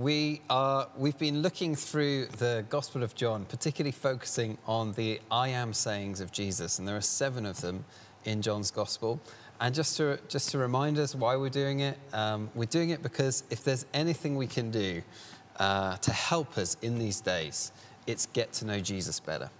we 0.00 0.40
are, 0.48 0.88
we've 0.96 1.18
been 1.18 1.42
looking 1.42 1.74
through 1.74 2.24
the 2.38 2.64
Gospel 2.70 3.02
of 3.02 3.14
John, 3.14 3.44
particularly 3.44 3.92
focusing 3.92 4.56
on 4.66 4.94
the 4.94 5.20
I 5.30 5.48
am 5.48 5.74
sayings 5.74 6.22
of 6.22 6.32
Jesus, 6.32 6.78
and 6.78 6.88
there 6.88 6.96
are 6.96 7.02
seven 7.02 7.44
of 7.44 7.60
them 7.60 7.84
in 8.24 8.40
John's 8.40 8.70
Gospel. 8.70 9.20
And 9.60 9.74
just 9.74 9.98
to, 9.98 10.18
just 10.26 10.52
to 10.52 10.58
remind 10.58 10.98
us 10.98 11.14
why 11.14 11.36
we're 11.36 11.50
doing 11.50 11.80
it, 11.80 11.98
um, 12.14 12.48
we're 12.54 12.64
doing 12.64 12.88
it 12.90 13.02
because 13.02 13.44
if 13.50 13.62
there's 13.62 13.84
anything 13.92 14.36
we 14.36 14.46
can 14.46 14.70
do 14.70 15.02
uh, 15.56 15.98
to 15.98 16.12
help 16.12 16.56
us 16.56 16.78
in 16.80 16.98
these 16.98 17.20
days, 17.20 17.70
it's 18.06 18.24
get 18.24 18.54
to 18.54 18.64
know 18.64 18.80
Jesus 18.80 19.20
better. 19.20 19.50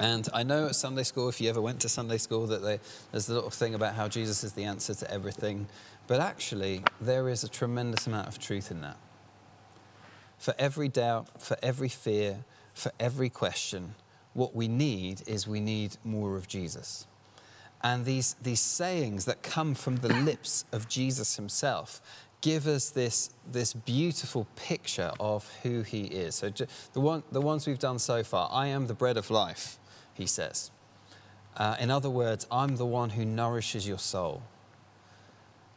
And 0.00 0.28
I 0.34 0.42
know 0.42 0.66
at 0.66 0.74
Sunday 0.74 1.04
school, 1.04 1.28
if 1.28 1.40
you 1.40 1.48
ever 1.48 1.60
went 1.60 1.78
to 1.82 1.88
Sunday 1.88 2.18
school, 2.18 2.48
that 2.48 2.62
they, 2.62 2.80
there's 3.12 3.28
a 3.28 3.34
little 3.34 3.50
thing 3.50 3.76
about 3.76 3.94
how 3.94 4.08
Jesus 4.08 4.42
is 4.42 4.54
the 4.54 4.64
answer 4.64 4.92
to 4.92 5.08
everything. 5.08 5.68
But 6.08 6.18
actually, 6.18 6.82
there 7.00 7.28
is 7.28 7.44
a 7.44 7.48
tremendous 7.48 8.08
amount 8.08 8.26
of 8.26 8.40
truth 8.40 8.72
in 8.72 8.80
that. 8.80 8.96
For 10.40 10.54
every 10.58 10.88
doubt, 10.88 11.40
for 11.40 11.58
every 11.62 11.90
fear, 11.90 12.44
for 12.72 12.90
every 12.98 13.28
question, 13.28 13.94
what 14.32 14.56
we 14.56 14.68
need 14.68 15.22
is 15.26 15.46
we 15.46 15.60
need 15.60 15.98
more 16.02 16.36
of 16.36 16.48
Jesus. 16.48 17.06
And 17.82 18.06
these, 18.06 18.36
these 18.42 18.60
sayings 18.60 19.26
that 19.26 19.42
come 19.42 19.74
from 19.74 19.96
the 19.96 20.08
lips 20.24 20.64
of 20.72 20.88
Jesus 20.88 21.36
himself 21.36 22.00
give 22.40 22.66
us 22.66 22.88
this, 22.88 23.30
this 23.52 23.74
beautiful 23.74 24.46
picture 24.56 25.12
of 25.20 25.46
who 25.62 25.82
he 25.82 26.04
is. 26.04 26.36
So, 26.36 26.50
the, 26.94 27.00
one, 27.00 27.22
the 27.30 27.40
ones 27.42 27.66
we've 27.66 27.78
done 27.78 27.98
so 27.98 28.24
far 28.24 28.48
I 28.50 28.68
am 28.68 28.86
the 28.86 28.94
bread 28.94 29.18
of 29.18 29.30
life, 29.30 29.78
he 30.14 30.24
says. 30.24 30.70
Uh, 31.54 31.76
in 31.78 31.90
other 31.90 32.08
words, 32.08 32.46
I'm 32.50 32.76
the 32.76 32.86
one 32.86 33.10
who 33.10 33.26
nourishes 33.26 33.86
your 33.86 33.98
soul. 33.98 34.42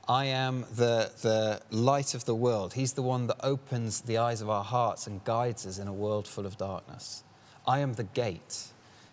I 0.08 0.26
am 0.26 0.66
the, 0.76 1.12
the 1.22 1.62
light 1.72 2.14
of 2.14 2.26
the 2.26 2.36
world. 2.36 2.74
He's 2.74 2.94
the 2.94 3.02
one 3.02 3.28
that 3.28 3.38
opens 3.42 4.02
the 4.02 4.18
eyes 4.18 4.42
of 4.42 4.50
our 4.50 4.64
hearts 4.64 5.08
and 5.08 5.24
guides 5.24 5.66
us 5.66 5.80
in 5.80 5.88
a 5.88 5.94
world 5.94 6.28
full 6.28 6.46
of 6.46 6.58
darkness. 6.58 7.24
I 7.66 7.80
am 7.80 7.94
the 7.94 8.04
gate. 8.04 8.68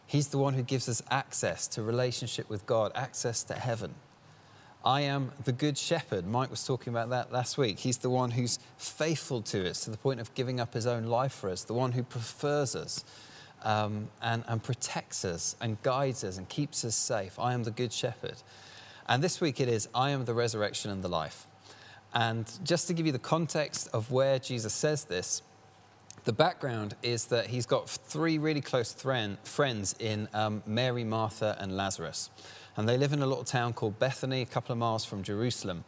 He's 0.07 0.29
the 0.29 0.39
one 0.39 0.55
who 0.55 0.63
gives 0.63 0.89
us 0.89 1.01
access 1.09 1.69
to 1.69 1.83
relationship 1.83 2.51
with 2.51 2.67
God, 2.67 2.91
access 2.97 3.45
to 3.45 3.55
heaven. 3.55 3.95
I 4.85 5.03
am 5.03 5.31
the 5.45 5.53
good 5.53 5.79
shepherd. 5.79 6.27
Mike 6.27 6.51
was 6.51 6.65
talking 6.65 6.93
about 6.93 7.11
that 7.11 7.31
last 7.31 7.57
week. 7.57 7.79
He's 7.79 7.99
the 7.99 8.11
one 8.11 8.33
who's 8.33 8.59
faithful 8.77 9.43
to 9.43 9.71
us 9.71 9.85
to 9.85 9.91
the 9.91 9.97
point 9.97 10.19
of 10.19 10.35
giving 10.35 10.59
up 10.59 10.75
his 10.75 10.87
own 10.87 11.05
life 11.05 11.33
for 11.33 11.51
us, 11.51 11.63
the 11.63 11.75
one 11.75 11.93
who 11.93 12.03
prefers 12.03 12.75
us 12.75 13.05
um, 13.63 14.09
and, 14.21 14.43
and 14.49 14.61
protects 14.61 15.25
us 15.25 15.55
and 15.61 15.81
guides 15.83 16.25
us 16.25 16.39
and 16.39 16.49
keeps 16.49 16.85
us 16.85 16.97
safe. 16.97 17.39
I 17.39 17.53
am 17.53 17.63
the 17.63 17.71
good 17.71 17.93
shepherd. 17.93 18.43
And 19.11 19.25
this 19.25 19.41
week 19.41 19.59
it 19.59 19.69
is 19.69 19.89
I 19.93 20.11
am 20.11 20.25
the 20.25 20.35
resurrection 20.35 20.93
and 20.93 21.03
the 21.03 21.09
life. 21.09 21.47
And 22.15 22.49
just 22.63 22.87
to 22.87 22.95
give 22.95 23.07
you 23.07 23.13
the 23.13 23.19
context 23.19 23.89
of 23.93 24.13
where 24.13 24.39
Jesus 24.39 24.73
says 24.73 25.05
this, 25.05 25.43
the 26.25 26.33
background 26.33 26.95
is 27.03 27.25
that 27.27 27.49
he's 27.49 27.67
got 27.67 27.91
three 27.91 28.39
really 28.39 28.61
close 28.61 28.93
friends 28.93 29.97
in 29.99 30.29
um, 30.33 30.63
Mary, 30.65 31.03
Martha, 31.03 31.57
and 31.59 31.77
Lazarus. 31.77 32.31
And 32.77 32.89
they 32.89 32.97
live 32.97 33.13
in 33.13 33.21
a 33.21 33.27
little 33.27 33.43
town 33.43 33.73
called 33.73 33.99
Bethany, 33.99 34.43
a 34.43 34.47
couple 34.47 34.73
of 34.73 34.79
miles 34.79 35.05
from 35.05 35.25
Jerusalem. 35.25 35.85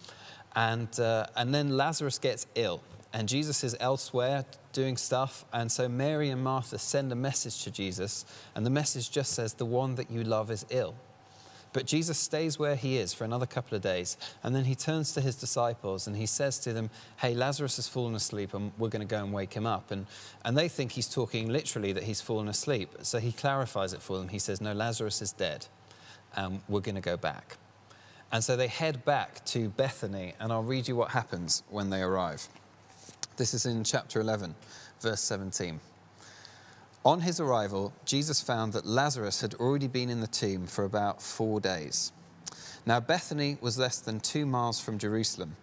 And, 0.56 0.98
uh, 0.98 1.26
and 1.36 1.54
then 1.54 1.76
Lazarus 1.76 2.18
gets 2.18 2.46
ill, 2.56 2.82
and 3.12 3.28
Jesus 3.28 3.62
is 3.62 3.76
elsewhere 3.78 4.44
doing 4.72 4.96
stuff. 4.96 5.44
And 5.52 5.70
so 5.70 5.88
Mary 5.88 6.30
and 6.30 6.42
Martha 6.42 6.78
send 6.78 7.12
a 7.12 7.16
message 7.16 7.62
to 7.64 7.70
Jesus, 7.70 8.24
and 8.56 8.66
the 8.66 8.70
message 8.70 9.12
just 9.12 9.32
says, 9.32 9.54
The 9.54 9.66
one 9.66 9.94
that 9.94 10.10
you 10.10 10.24
love 10.24 10.50
is 10.50 10.66
ill. 10.70 10.94
But 11.72 11.86
Jesus 11.86 12.18
stays 12.18 12.58
where 12.58 12.76
he 12.76 12.98
is 12.98 13.14
for 13.14 13.24
another 13.24 13.46
couple 13.46 13.76
of 13.76 13.82
days. 13.82 14.16
And 14.42 14.54
then 14.54 14.64
he 14.64 14.74
turns 14.74 15.12
to 15.12 15.20
his 15.20 15.36
disciples 15.36 16.06
and 16.06 16.16
he 16.16 16.26
says 16.26 16.58
to 16.60 16.72
them, 16.72 16.90
Hey, 17.16 17.34
Lazarus 17.34 17.76
has 17.76 17.88
fallen 17.88 18.14
asleep 18.14 18.52
and 18.54 18.72
we're 18.78 18.90
going 18.90 19.06
to 19.06 19.10
go 19.10 19.22
and 19.22 19.32
wake 19.32 19.54
him 19.54 19.66
up. 19.66 19.90
And, 19.90 20.06
and 20.44 20.56
they 20.56 20.68
think 20.68 20.92
he's 20.92 21.08
talking 21.08 21.48
literally 21.48 21.92
that 21.92 22.02
he's 22.02 22.20
fallen 22.20 22.48
asleep. 22.48 22.90
So 23.02 23.18
he 23.18 23.32
clarifies 23.32 23.94
it 23.94 24.02
for 24.02 24.18
them. 24.18 24.28
He 24.28 24.38
says, 24.38 24.60
No, 24.60 24.72
Lazarus 24.72 25.22
is 25.22 25.32
dead. 25.32 25.66
And 26.36 26.60
we're 26.68 26.80
going 26.80 26.94
to 26.94 27.00
go 27.00 27.16
back. 27.16 27.56
And 28.32 28.42
so 28.42 28.56
they 28.56 28.68
head 28.68 29.04
back 29.04 29.44
to 29.46 29.68
Bethany. 29.70 30.34
And 30.40 30.52
I'll 30.52 30.62
read 30.62 30.88
you 30.88 30.96
what 30.96 31.10
happens 31.10 31.62
when 31.70 31.90
they 31.90 32.02
arrive. 32.02 32.46
This 33.36 33.54
is 33.54 33.64
in 33.64 33.82
chapter 33.84 34.20
11, 34.20 34.54
verse 35.00 35.20
17. 35.22 35.80
On 37.04 37.20
his 37.20 37.40
arrival, 37.40 37.92
Jesus 38.04 38.40
found 38.40 38.72
that 38.74 38.86
Lazarus 38.86 39.40
had 39.40 39.54
already 39.54 39.88
been 39.88 40.08
in 40.08 40.20
the 40.20 40.28
tomb 40.28 40.68
for 40.68 40.84
about 40.84 41.20
four 41.20 41.60
days. 41.60 42.12
Now, 42.86 43.00
Bethany 43.00 43.58
was 43.60 43.76
less 43.76 43.98
than 43.98 44.20
two 44.20 44.46
miles 44.46 44.78
from 44.78 44.98
Jerusalem, 44.98 45.56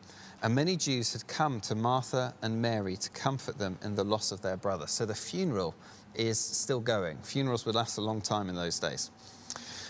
and 0.44 0.54
many 0.54 0.76
Jews 0.76 1.14
had 1.14 1.28
come 1.28 1.62
to 1.62 1.76
Martha 1.76 2.34
and 2.42 2.62
Mary 2.62 2.98
to 2.98 3.10
comfort 3.12 3.58
them 3.58 3.78
in 3.82 3.96
the 3.96 4.04
loss 4.04 4.34
of 4.34 4.42
their 4.42 4.58
brother. 4.58 4.88
So 4.88 5.06
the 5.06 5.16
funeral 5.16 5.76
is 6.14 6.38
still 6.38 6.82
going. 6.82 7.18
Funerals 7.24 7.66
would 7.66 7.76
last 7.76 7.98
a 7.98 8.02
long 8.02 8.20
time 8.20 8.50
in 8.50 8.56
those 8.56 8.80
days. 8.80 9.10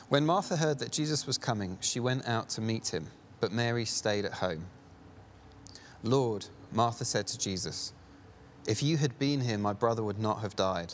When 0.10 0.26
Martha 0.26 0.56
heard 0.56 0.78
that 0.80 0.92
Jesus 0.92 1.26
was 1.26 1.40
coming, 1.40 1.78
she 1.82 2.00
went 2.00 2.28
out 2.28 2.50
to 2.50 2.62
meet 2.62 2.94
him, 2.94 3.08
but 3.40 3.52
Mary 3.52 3.86
stayed 3.86 4.26
at 4.26 4.34
home. 4.34 4.66
Lord, 6.04 6.46
Martha 6.72 7.06
said 7.06 7.26
to 7.28 7.40
Jesus, 7.40 7.94
if 8.68 8.84
you 8.84 8.98
had 8.98 9.18
been 9.18 9.42
here, 9.42 9.58
my 9.58 9.74
brother 9.74 10.04
would 10.04 10.20
not 10.20 10.42
have 10.42 10.56
died. 10.56 10.94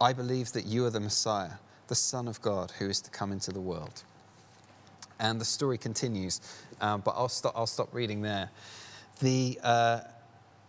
I 0.00 0.12
believe 0.12 0.52
that 0.52 0.64
you 0.64 0.86
are 0.86 0.90
the 0.90 1.00
Messiah, 1.00 1.54
the 1.88 1.94
Son 1.94 2.28
of 2.28 2.40
God 2.40 2.72
who 2.78 2.88
is 2.88 3.00
to 3.00 3.10
come 3.10 3.32
into 3.32 3.50
the 3.50 3.60
world. 3.60 4.04
And 5.18 5.40
the 5.40 5.44
story 5.44 5.78
continues, 5.78 6.40
uh, 6.80 6.98
but 6.98 7.14
I'll 7.16 7.28
stop, 7.28 7.54
I'll 7.56 7.66
stop 7.66 7.92
reading 7.92 8.22
there. 8.22 8.50
The, 9.20 9.58
uh, 9.64 10.00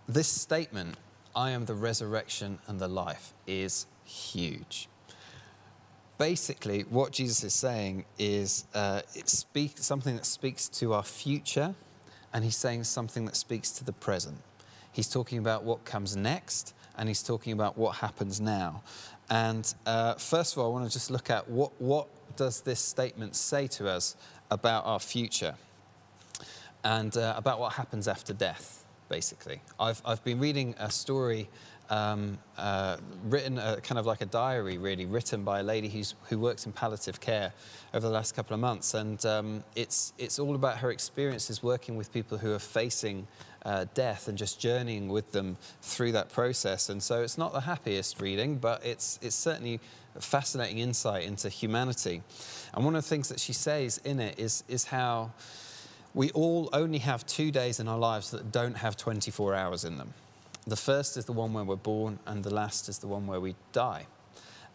this 0.07 0.27
statement, 0.27 0.97
I 1.35 1.51
am 1.51 1.65
the 1.65 1.75
resurrection 1.75 2.57
and 2.67 2.79
the 2.79 2.87
life, 2.87 3.33
is 3.45 3.85
huge. 4.03 4.89
Basically, 6.17 6.81
what 6.81 7.11
Jesus 7.11 7.43
is 7.43 7.53
saying 7.53 8.05
is 8.17 8.65
uh, 8.73 9.01
it 9.13 9.29
speak, 9.29 9.77
something 9.77 10.15
that 10.15 10.25
speaks 10.25 10.67
to 10.69 10.93
our 10.93 11.03
future, 11.03 11.75
and 12.33 12.43
he's 12.43 12.57
saying 12.57 12.85
something 12.85 13.25
that 13.25 13.35
speaks 13.35 13.71
to 13.73 13.83
the 13.83 13.93
present. 13.93 14.39
He's 14.99 15.07
talking 15.07 15.37
about 15.37 15.63
what 15.63 15.85
comes 15.85 16.17
next, 16.17 16.73
and 16.97 17.07
he's 17.07 17.23
talking 17.23 17.53
about 17.53 17.77
what 17.77 17.95
happens 17.95 18.41
now. 18.41 18.83
And 19.29 19.73
uh, 19.85 20.15
first 20.15 20.51
of 20.51 20.59
all, 20.59 20.69
I 20.69 20.73
want 20.73 20.87
to 20.87 20.91
just 20.91 21.09
look 21.09 21.29
at 21.29 21.49
what, 21.49 21.71
what 21.81 22.09
does 22.35 22.59
this 22.59 22.81
statement 22.81 23.37
say 23.37 23.67
to 23.67 23.87
us 23.87 24.17
about 24.51 24.85
our 24.85 24.99
future 24.99 25.55
and 26.83 27.15
uh, 27.15 27.33
about 27.37 27.61
what 27.61 27.71
happens 27.71 28.09
after 28.09 28.33
death, 28.33 28.83
basically. 29.07 29.61
I've, 29.79 30.01
I've 30.03 30.21
been 30.25 30.37
reading 30.37 30.75
a 30.77 30.91
story 30.91 31.47
um, 31.89 32.37
uh, 32.57 32.97
written, 33.23 33.57
uh, 33.57 33.77
kind 33.81 33.99
of 33.99 34.05
like 34.05 34.19
a 34.19 34.25
diary, 34.25 34.77
really, 34.77 35.05
written 35.05 35.45
by 35.45 35.61
a 35.61 35.63
lady 35.63 35.87
who's, 35.87 36.15
who 36.23 36.37
works 36.37 36.65
in 36.65 36.73
palliative 36.73 37.21
care 37.21 37.53
over 37.93 38.05
the 38.05 38.13
last 38.13 38.35
couple 38.35 38.53
of 38.53 38.59
months. 38.59 38.95
And 38.95 39.25
um, 39.25 39.63
it's, 39.77 40.11
it's 40.17 40.39
all 40.39 40.55
about 40.55 40.77
her 40.79 40.91
experiences 40.91 41.63
working 41.63 41.95
with 41.95 42.11
people 42.11 42.37
who 42.37 42.51
are 42.51 42.59
facing 42.59 43.27
uh, 43.65 43.85
death 43.93 44.27
and 44.27 44.37
just 44.37 44.59
journeying 44.59 45.09
with 45.09 45.31
them 45.31 45.57
through 45.81 46.11
that 46.13 46.31
process. 46.31 46.89
And 46.89 47.01
so 47.01 47.21
it's 47.21 47.37
not 47.37 47.53
the 47.53 47.61
happiest 47.61 48.21
reading, 48.21 48.57
but 48.57 48.85
it's, 48.85 49.19
it's 49.21 49.35
certainly 49.35 49.79
a 50.15 50.21
fascinating 50.21 50.79
insight 50.79 51.23
into 51.23 51.49
humanity. 51.49 52.21
And 52.73 52.85
one 52.85 52.95
of 52.95 53.03
the 53.03 53.09
things 53.09 53.29
that 53.29 53.39
she 53.39 53.53
says 53.53 53.99
in 54.03 54.19
it 54.19 54.39
is, 54.39 54.63
is 54.67 54.85
how 54.85 55.31
we 56.13 56.31
all 56.31 56.69
only 56.73 56.99
have 56.99 57.25
two 57.25 57.51
days 57.51 57.79
in 57.79 57.87
our 57.87 57.99
lives 57.99 58.31
that 58.31 58.51
don't 58.51 58.77
have 58.77 58.97
24 58.97 59.53
hours 59.55 59.85
in 59.85 59.97
them. 59.97 60.13
The 60.67 60.75
first 60.75 61.17
is 61.17 61.25
the 61.25 61.33
one 61.33 61.53
where 61.53 61.63
we're 61.63 61.75
born, 61.75 62.19
and 62.25 62.43
the 62.43 62.53
last 62.53 62.89
is 62.89 62.99
the 62.99 63.07
one 63.07 63.27
where 63.27 63.39
we 63.39 63.55
die. 63.71 64.05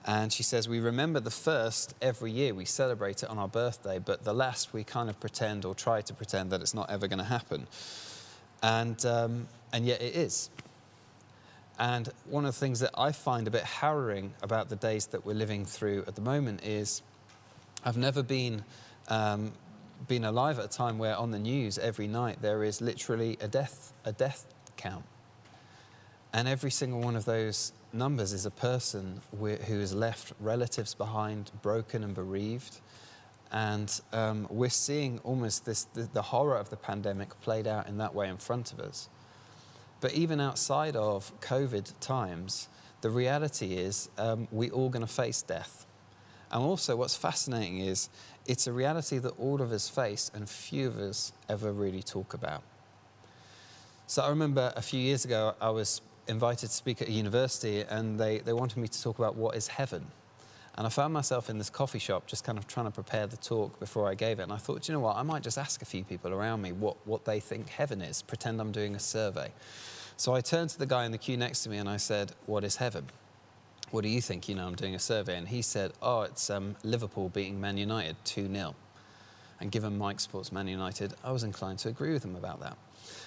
And 0.06 0.32
she 0.32 0.42
says, 0.42 0.68
We 0.68 0.80
remember 0.80 1.20
the 1.20 1.30
first 1.30 1.94
every 2.02 2.30
year. 2.30 2.52
We 2.54 2.64
celebrate 2.64 3.22
it 3.22 3.30
on 3.30 3.38
our 3.38 3.48
birthday, 3.48 3.98
but 3.98 4.24
the 4.24 4.34
last 4.34 4.72
we 4.72 4.84
kind 4.84 5.08
of 5.08 5.18
pretend 5.18 5.64
or 5.64 5.74
try 5.74 6.02
to 6.02 6.14
pretend 6.14 6.50
that 6.50 6.60
it's 6.60 6.74
not 6.74 6.90
ever 6.90 7.08
going 7.08 7.18
to 7.18 7.24
happen. 7.24 7.66
And, 8.64 9.04
um, 9.04 9.46
and 9.74 9.84
yet 9.84 10.00
it 10.00 10.16
is. 10.16 10.48
And 11.78 12.08
one 12.24 12.46
of 12.46 12.54
the 12.54 12.58
things 12.58 12.80
that 12.80 12.92
I 12.96 13.12
find 13.12 13.46
a 13.46 13.50
bit 13.50 13.62
harrowing 13.62 14.32
about 14.42 14.70
the 14.70 14.76
days 14.76 15.06
that 15.08 15.26
we're 15.26 15.34
living 15.34 15.66
through 15.66 16.04
at 16.06 16.14
the 16.14 16.22
moment 16.22 16.64
is 16.64 17.02
I've 17.84 17.98
never 17.98 18.22
been, 18.22 18.64
um, 19.08 19.52
been 20.08 20.24
alive 20.24 20.58
at 20.58 20.64
a 20.64 20.68
time 20.68 20.96
where 20.96 21.14
on 21.14 21.30
the 21.30 21.38
news 21.38 21.76
every 21.78 22.06
night 22.06 22.38
there 22.40 22.64
is 22.64 22.80
literally 22.80 23.36
a 23.42 23.48
death, 23.48 23.92
a 24.06 24.12
death 24.12 24.46
count. 24.78 25.04
And 26.32 26.48
every 26.48 26.70
single 26.70 27.00
one 27.00 27.16
of 27.16 27.26
those 27.26 27.72
numbers 27.92 28.32
is 28.32 28.46
a 28.46 28.50
person 28.50 29.20
who 29.38 29.46
has 29.78 29.92
left 29.92 30.32
relatives 30.40 30.94
behind, 30.94 31.50
broken 31.60 32.02
and 32.02 32.14
bereaved. 32.14 32.80
And 33.54 34.00
um, 34.12 34.48
we're 34.50 34.68
seeing 34.68 35.20
almost 35.20 35.64
this, 35.64 35.84
the, 35.84 36.08
the 36.12 36.22
horror 36.22 36.56
of 36.56 36.70
the 36.70 36.76
pandemic 36.76 37.40
played 37.40 37.68
out 37.68 37.86
in 37.86 37.98
that 37.98 38.12
way 38.12 38.28
in 38.28 38.36
front 38.36 38.72
of 38.72 38.80
us. 38.80 39.08
But 40.00 40.12
even 40.12 40.40
outside 40.40 40.96
of 40.96 41.32
COVID 41.40 41.92
times, 42.00 42.68
the 43.00 43.10
reality 43.10 43.74
is 43.74 44.10
um, 44.18 44.48
we're 44.50 44.72
all 44.72 44.88
going 44.88 45.06
to 45.06 45.12
face 45.12 45.40
death. 45.40 45.86
And 46.50 46.64
also, 46.64 46.96
what's 46.96 47.14
fascinating 47.14 47.78
is 47.78 48.08
it's 48.44 48.66
a 48.66 48.72
reality 48.72 49.18
that 49.18 49.38
all 49.38 49.62
of 49.62 49.70
us 49.70 49.88
face 49.88 50.32
and 50.34 50.48
few 50.48 50.88
of 50.88 50.98
us 50.98 51.32
ever 51.48 51.72
really 51.72 52.02
talk 52.02 52.34
about. 52.34 52.64
So 54.08 54.22
I 54.22 54.30
remember 54.30 54.72
a 54.74 54.82
few 54.82 54.98
years 54.98 55.24
ago, 55.24 55.54
I 55.60 55.70
was 55.70 56.00
invited 56.26 56.70
to 56.70 56.74
speak 56.74 57.00
at 57.00 57.08
a 57.08 57.12
university, 57.12 57.82
and 57.82 58.18
they, 58.18 58.38
they 58.38 58.52
wanted 58.52 58.78
me 58.78 58.88
to 58.88 59.02
talk 59.02 59.20
about 59.20 59.36
what 59.36 59.54
is 59.54 59.68
heaven. 59.68 60.06
And 60.76 60.86
I 60.86 60.90
found 60.90 61.14
myself 61.14 61.50
in 61.50 61.58
this 61.58 61.70
coffee 61.70 62.00
shop 62.00 62.26
just 62.26 62.42
kind 62.42 62.58
of 62.58 62.66
trying 62.66 62.86
to 62.86 62.92
prepare 62.92 63.26
the 63.26 63.36
talk 63.36 63.78
before 63.78 64.08
I 64.08 64.14
gave 64.14 64.40
it. 64.40 64.42
And 64.42 64.52
I 64.52 64.56
thought, 64.56 64.88
you 64.88 64.94
know 64.94 65.00
what, 65.00 65.16
I 65.16 65.22
might 65.22 65.42
just 65.42 65.56
ask 65.56 65.82
a 65.82 65.84
few 65.84 66.02
people 66.02 66.32
around 66.32 66.62
me 66.62 66.72
what, 66.72 66.96
what 67.06 67.24
they 67.24 67.38
think 67.38 67.68
heaven 67.68 68.02
is, 68.02 68.22
pretend 68.22 68.60
I'm 68.60 68.72
doing 68.72 68.96
a 68.96 68.98
survey. 68.98 69.52
So 70.16 70.34
I 70.34 70.40
turned 70.40 70.70
to 70.70 70.78
the 70.78 70.86
guy 70.86 71.04
in 71.04 71.12
the 71.12 71.18
queue 71.18 71.36
next 71.36 71.62
to 71.64 71.70
me 71.70 71.78
and 71.78 71.88
I 71.88 71.96
said, 71.96 72.32
What 72.46 72.64
is 72.64 72.76
heaven? 72.76 73.06
What 73.90 74.02
do 74.02 74.08
you 74.08 74.20
think? 74.20 74.48
You 74.48 74.56
know, 74.56 74.66
I'm 74.66 74.74
doing 74.74 74.94
a 74.94 74.98
survey. 74.98 75.36
And 75.36 75.48
he 75.48 75.62
said, 75.62 75.92
Oh, 76.02 76.22
it's 76.22 76.50
um, 76.50 76.74
Liverpool 76.82 77.28
beating 77.28 77.60
Man 77.60 77.76
United 77.76 78.16
2 78.24 78.52
0. 78.52 78.74
And 79.60 79.70
given 79.70 79.96
Mike 79.96 80.18
Sports 80.18 80.50
Man 80.50 80.66
United, 80.66 81.14
I 81.22 81.30
was 81.30 81.44
inclined 81.44 81.78
to 81.80 81.88
agree 81.88 82.12
with 82.12 82.24
him 82.24 82.34
about 82.34 82.60
that. 82.60 82.76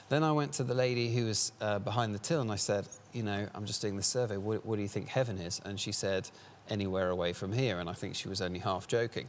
Then 0.10 0.24
I 0.24 0.32
went 0.32 0.54
to 0.54 0.64
the 0.64 0.74
lady 0.74 1.14
who 1.14 1.26
was 1.26 1.52
uh, 1.60 1.80
behind 1.80 2.16
the 2.16 2.20
till 2.20 2.42
and 2.42 2.52
I 2.52 2.56
said, 2.56 2.88
You 3.14 3.24
know, 3.24 3.48
I'm 3.54 3.66
just 3.66 3.82
doing 3.82 3.98
the 3.98 4.04
survey. 4.04 4.38
What, 4.38 4.66
what 4.66 4.78
do 4.78 4.82
you 4.82 4.88
think 4.88 5.10
heaven 5.10 5.38
is? 5.38 5.62
And 5.66 5.80
she 5.80 5.92
said, 5.92 6.30
Anywhere 6.70 7.10
away 7.10 7.34
from 7.34 7.52
here. 7.52 7.80
And 7.80 7.90
I 7.90 7.94
think 7.94 8.16
she 8.16 8.30
was 8.30 8.42
only 8.42 8.60
half 8.60 8.88
joking. 8.88 9.28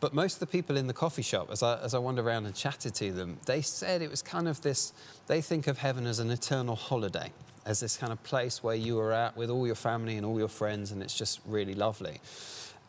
But 0.00 0.12
most 0.12 0.34
of 0.34 0.40
the 0.40 0.46
people 0.46 0.76
in 0.76 0.86
the 0.86 0.92
coffee 0.92 1.22
shop, 1.22 1.48
as 1.50 1.62
I, 1.62 1.80
as 1.80 1.94
I 1.94 1.98
wandered 1.98 2.26
around 2.26 2.46
and 2.46 2.54
chatted 2.54 2.94
to 2.96 3.12
them, 3.12 3.38
they 3.46 3.62
said 3.62 4.02
it 4.02 4.10
was 4.10 4.22
kind 4.22 4.48
of 4.48 4.60
this, 4.60 4.92
they 5.28 5.40
think 5.40 5.66
of 5.66 5.78
heaven 5.78 6.06
as 6.06 6.18
an 6.18 6.30
eternal 6.30 6.76
holiday, 6.76 7.32
as 7.64 7.80
this 7.80 7.96
kind 7.96 8.12
of 8.12 8.22
place 8.22 8.62
where 8.62 8.74
you 8.74 8.98
are 8.98 9.12
at 9.12 9.36
with 9.36 9.50
all 9.50 9.66
your 9.66 9.76
family 9.76 10.16
and 10.16 10.26
all 10.26 10.38
your 10.38 10.48
friends, 10.48 10.92
and 10.92 11.02
it's 11.02 11.16
just 11.16 11.40
really 11.46 11.74
lovely. 11.74 12.20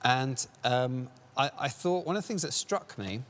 And 0.03 0.45
um, 0.63 1.09
I, 1.37 1.51
I 1.57 1.67
thought 1.69 2.05
one 2.05 2.17
of 2.17 2.23
the 2.23 2.27
things 2.27 2.41
that 2.41 2.53
struck 2.53 2.97
me 2.97 3.21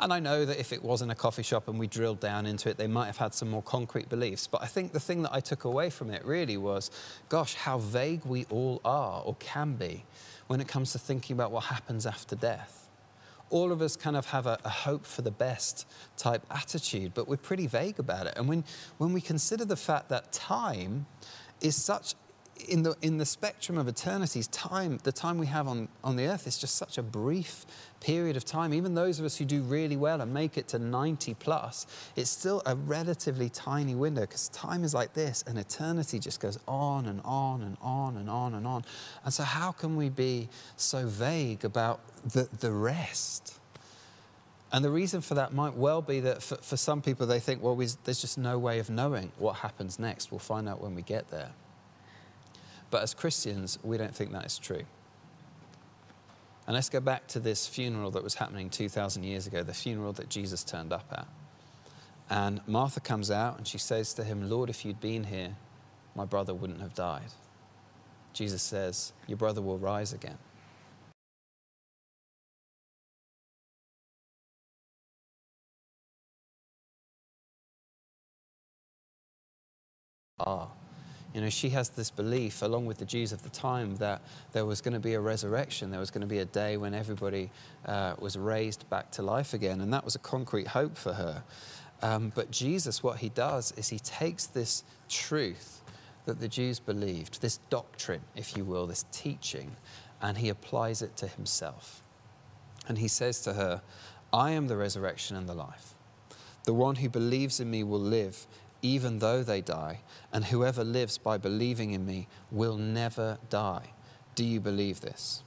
and 0.00 0.12
I 0.12 0.18
know 0.18 0.44
that 0.44 0.58
if 0.58 0.72
it 0.72 0.82
was 0.82 1.02
in 1.02 1.10
a 1.10 1.14
coffee 1.14 1.42
shop 1.42 1.68
and 1.68 1.78
we 1.78 1.86
drilled 1.86 2.20
down 2.20 2.46
into 2.46 2.68
it, 2.68 2.76
they 2.76 2.86
might 2.86 3.06
have 3.06 3.16
had 3.16 3.34
some 3.34 3.48
more 3.50 3.62
concrete 3.62 4.08
beliefs. 4.08 4.46
But 4.46 4.62
I 4.62 4.66
think 4.66 4.92
the 4.92 5.00
thing 5.00 5.22
that 5.22 5.32
I 5.32 5.40
took 5.40 5.64
away 5.64 5.90
from 5.90 6.10
it 6.10 6.24
really 6.24 6.56
was 6.56 6.90
gosh, 7.28 7.54
how 7.54 7.78
vague 7.78 8.24
we 8.24 8.44
all 8.50 8.80
are 8.84 9.22
or 9.22 9.36
can 9.38 9.74
be 9.74 10.04
when 10.48 10.60
it 10.60 10.68
comes 10.68 10.92
to 10.92 10.98
thinking 10.98 11.34
about 11.34 11.52
what 11.52 11.64
happens 11.64 12.06
after 12.06 12.36
death. 12.36 12.88
All 13.50 13.70
of 13.70 13.82
us 13.82 13.94
kind 13.94 14.16
of 14.16 14.26
have 14.26 14.46
a, 14.46 14.58
a 14.64 14.68
hope 14.68 15.06
for 15.06 15.22
the 15.22 15.30
best 15.30 15.86
type 16.16 16.42
attitude, 16.50 17.12
but 17.14 17.28
we're 17.28 17.36
pretty 17.36 17.66
vague 17.66 17.98
about 17.98 18.26
it. 18.26 18.34
And 18.36 18.48
when, 18.48 18.64
when 18.98 19.12
we 19.12 19.20
consider 19.20 19.64
the 19.64 19.76
fact 19.76 20.08
that 20.08 20.32
time 20.32 21.06
is 21.60 21.76
such 21.76 22.14
in 22.68 22.82
the, 22.82 22.96
in 23.02 23.18
the 23.18 23.26
spectrum 23.26 23.78
of 23.78 23.88
eternities, 23.88 24.46
time, 24.48 24.98
the 25.02 25.12
time 25.12 25.38
we 25.38 25.46
have 25.46 25.68
on, 25.68 25.88
on 26.02 26.16
the 26.16 26.26
earth 26.26 26.46
is 26.46 26.58
just 26.58 26.76
such 26.76 26.98
a 26.98 27.02
brief 27.02 27.66
period 28.00 28.36
of 28.36 28.44
time. 28.44 28.74
Even 28.74 28.94
those 28.94 29.18
of 29.18 29.24
us 29.24 29.36
who 29.36 29.44
do 29.44 29.62
really 29.62 29.96
well 29.96 30.20
and 30.20 30.32
make 30.32 30.58
it 30.58 30.68
to 30.68 30.78
90 30.78 31.34
plus, 31.34 31.86
it's 32.16 32.30
still 32.30 32.62
a 32.66 32.76
relatively 32.76 33.48
tiny 33.48 33.94
window 33.94 34.22
because 34.22 34.48
time 34.48 34.84
is 34.84 34.94
like 34.94 35.14
this 35.14 35.42
and 35.46 35.58
eternity 35.58 36.18
just 36.18 36.40
goes 36.40 36.58
on 36.68 37.06
and 37.06 37.20
on 37.24 37.62
and 37.62 37.76
on 37.80 38.16
and 38.16 38.28
on 38.28 38.54
and 38.54 38.66
on. 38.66 38.84
And 39.24 39.32
so, 39.32 39.42
how 39.42 39.72
can 39.72 39.96
we 39.96 40.08
be 40.08 40.48
so 40.76 41.06
vague 41.06 41.64
about 41.64 42.00
the, 42.32 42.48
the 42.60 42.70
rest? 42.70 43.58
And 44.72 44.84
the 44.84 44.90
reason 44.90 45.20
for 45.20 45.34
that 45.34 45.54
might 45.54 45.74
well 45.74 46.02
be 46.02 46.20
that 46.20 46.42
for, 46.42 46.56
for 46.56 46.76
some 46.76 47.00
people, 47.00 47.26
they 47.26 47.38
think, 47.38 47.62
well, 47.62 47.76
we, 47.76 47.86
there's 48.04 48.20
just 48.20 48.36
no 48.36 48.58
way 48.58 48.80
of 48.80 48.90
knowing 48.90 49.30
what 49.38 49.56
happens 49.56 50.00
next. 50.00 50.32
We'll 50.32 50.40
find 50.40 50.68
out 50.68 50.82
when 50.82 50.96
we 50.96 51.02
get 51.02 51.30
there. 51.30 51.50
But 52.94 53.02
as 53.02 53.12
Christians, 53.12 53.76
we 53.82 53.98
don't 53.98 54.14
think 54.14 54.30
that 54.30 54.46
is 54.46 54.56
true. 54.56 54.84
And 56.64 56.74
let's 56.74 56.88
go 56.88 57.00
back 57.00 57.26
to 57.26 57.40
this 57.40 57.66
funeral 57.66 58.12
that 58.12 58.22
was 58.22 58.34
happening 58.36 58.70
2,000 58.70 59.24
years 59.24 59.48
ago, 59.48 59.64
the 59.64 59.74
funeral 59.74 60.12
that 60.12 60.28
Jesus 60.28 60.62
turned 60.62 60.92
up 60.92 61.04
at. 61.10 61.26
And 62.30 62.60
Martha 62.68 63.00
comes 63.00 63.32
out 63.32 63.58
and 63.58 63.66
she 63.66 63.78
says 63.78 64.14
to 64.14 64.22
him, 64.22 64.48
Lord, 64.48 64.70
if 64.70 64.84
you'd 64.84 65.00
been 65.00 65.24
here, 65.24 65.56
my 66.14 66.24
brother 66.24 66.54
wouldn't 66.54 66.80
have 66.82 66.94
died. 66.94 67.32
Jesus 68.32 68.62
says, 68.62 69.12
Your 69.26 69.38
brother 69.38 69.60
will 69.60 69.78
rise 69.78 70.12
again. 70.12 70.38
Ah. 80.38 80.68
You 81.34 81.40
know, 81.40 81.50
she 81.50 81.70
has 81.70 81.88
this 81.88 82.10
belief, 82.10 82.62
along 82.62 82.86
with 82.86 82.98
the 82.98 83.04
Jews 83.04 83.32
of 83.32 83.42
the 83.42 83.50
time, 83.50 83.96
that 83.96 84.22
there 84.52 84.64
was 84.64 84.80
going 84.80 84.94
to 84.94 85.00
be 85.00 85.14
a 85.14 85.20
resurrection. 85.20 85.90
There 85.90 85.98
was 85.98 86.12
going 86.12 86.20
to 86.20 86.28
be 86.28 86.38
a 86.38 86.44
day 86.44 86.76
when 86.76 86.94
everybody 86.94 87.50
uh, 87.86 88.14
was 88.20 88.38
raised 88.38 88.88
back 88.88 89.10
to 89.12 89.22
life 89.22 89.52
again. 89.52 89.80
And 89.80 89.92
that 89.92 90.04
was 90.04 90.14
a 90.14 90.20
concrete 90.20 90.68
hope 90.68 90.96
for 90.96 91.12
her. 91.12 91.42
Um, 92.02 92.30
but 92.36 92.52
Jesus, 92.52 93.02
what 93.02 93.18
he 93.18 93.30
does 93.30 93.72
is 93.76 93.88
he 93.88 93.98
takes 93.98 94.46
this 94.46 94.84
truth 95.08 95.82
that 96.24 96.38
the 96.38 96.48
Jews 96.48 96.78
believed, 96.78 97.42
this 97.42 97.58
doctrine, 97.68 98.22
if 98.36 98.56
you 98.56 98.64
will, 98.64 98.86
this 98.86 99.04
teaching, 99.10 99.76
and 100.22 100.38
he 100.38 100.48
applies 100.48 101.02
it 101.02 101.16
to 101.16 101.26
himself. 101.26 102.02
And 102.86 102.98
he 102.98 103.08
says 103.08 103.40
to 103.42 103.54
her, 103.54 103.82
I 104.32 104.52
am 104.52 104.68
the 104.68 104.76
resurrection 104.76 105.36
and 105.36 105.48
the 105.48 105.54
life. 105.54 105.94
The 106.64 106.74
one 106.74 106.96
who 106.96 107.08
believes 107.08 107.60
in 107.60 107.70
me 107.70 107.82
will 107.82 108.00
live 108.00 108.46
even 108.84 109.18
though 109.18 109.42
they 109.42 109.62
die, 109.62 110.00
and 110.30 110.44
whoever 110.44 110.84
lives 110.84 111.16
by 111.16 111.38
believing 111.38 111.92
in 111.92 112.04
me 112.04 112.28
will 112.50 112.76
never 112.76 113.38
die. 113.48 113.94
Do 114.34 114.44
you 114.44 114.60
believe 114.60 115.00
this? 115.00 115.42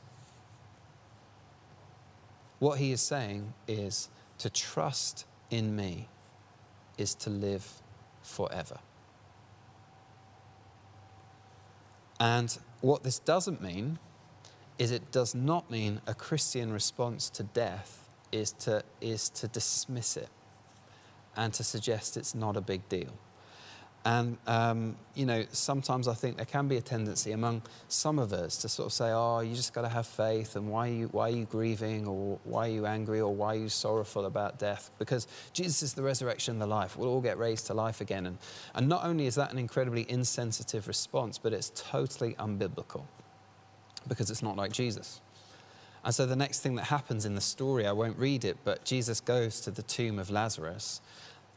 What 2.58 2.80
he 2.80 2.92
is 2.92 3.00
saying 3.00 3.54
is 3.68 4.10
to 4.40 4.50
trust 4.50 5.28
in 5.52 5.76
me 5.76 6.10
is 6.98 7.14
to 7.14 7.30
live 7.30 7.72
forever. 8.24 8.80
And 12.20 12.58
what 12.82 13.04
this 13.04 13.20
doesn't 13.20 13.62
mean 13.62 14.00
is 14.80 14.90
it 14.90 15.12
does 15.12 15.36
not 15.36 15.70
mean 15.70 16.02
a 16.08 16.16
Christian 16.16 16.74
response 16.74 17.30
to 17.30 17.44
death 17.44 18.10
is 18.32 18.52
to, 18.54 18.82
is 19.00 19.30
to 19.30 19.48
dismiss 19.48 20.18
it 20.18 20.30
and 21.36 21.54
to 21.54 21.64
suggest 21.64 22.18
it's 22.18 22.34
not 22.34 22.58
a 22.58 22.62
big 22.62 22.90
deal. 22.90 23.14
And, 24.08 24.38
um, 24.48 24.96
you 25.16 25.26
know, 25.26 25.44
sometimes 25.52 26.08
I 26.08 26.14
think 26.14 26.38
there 26.38 26.46
can 26.46 26.70
be 26.70 26.78
a 26.78 26.82
tendency 26.82 27.34
among 27.34 27.62
some 27.90 28.20
of 28.20 28.32
us 28.32 28.56
to 28.60 28.70
sort 28.70 28.86
of 28.86 28.94
say, 28.94 29.12
oh, 29.12 29.42
you 29.42 29.54
just 29.54 29.74
got 29.74 29.82
to 29.82 29.90
have 29.90 30.08
faith, 30.08 30.56
and 30.56 30.70
why 30.70 30.88
are, 30.88 30.94
you, 30.94 31.08
why 31.08 31.28
are 31.28 31.34
you 31.34 31.44
grieving, 31.44 32.08
or 32.08 32.40
why 32.46 32.70
are 32.70 32.72
you 32.72 32.86
angry, 32.86 33.20
or 33.20 33.36
why 33.36 33.56
are 33.56 33.58
you 33.58 33.68
sorrowful 33.68 34.26
about 34.26 34.60
death? 34.60 34.92
Because 34.98 35.28
Jesus 35.52 35.84
is 35.84 35.94
the 35.94 36.04
resurrection 36.04 36.54
and 36.54 36.62
the 36.62 36.68
life. 36.68 36.96
We'll 36.96 37.10
all 37.10 37.20
get 37.20 37.38
raised 37.38 37.68
to 37.68 37.74
life 37.74 38.00
again. 38.00 38.28
And, 38.28 38.38
and 38.76 38.88
not 38.88 39.04
only 39.04 39.26
is 39.26 39.36
that 39.36 39.52
an 39.52 39.58
incredibly 39.58 40.10
insensitive 40.10 40.88
response, 40.88 41.38
but 41.38 41.52
it's 41.52 41.74
totally 41.76 42.34
unbiblical 42.36 43.04
because 44.08 44.32
it's 44.32 44.42
not 44.42 44.56
like 44.56 44.72
Jesus. 44.72 45.20
And 46.06 46.16
so 46.16 46.26
the 46.26 46.38
next 46.38 46.62
thing 46.62 46.76
that 46.76 46.86
happens 46.86 47.26
in 47.26 47.36
the 47.36 47.42
story, 47.42 47.86
I 47.86 47.92
won't 47.92 48.18
read 48.18 48.46
it, 48.46 48.56
but 48.64 48.86
Jesus 48.86 49.20
goes 49.20 49.60
to 49.62 49.72
the 49.72 49.84
tomb 49.84 50.18
of 50.18 50.30
Lazarus 50.30 51.02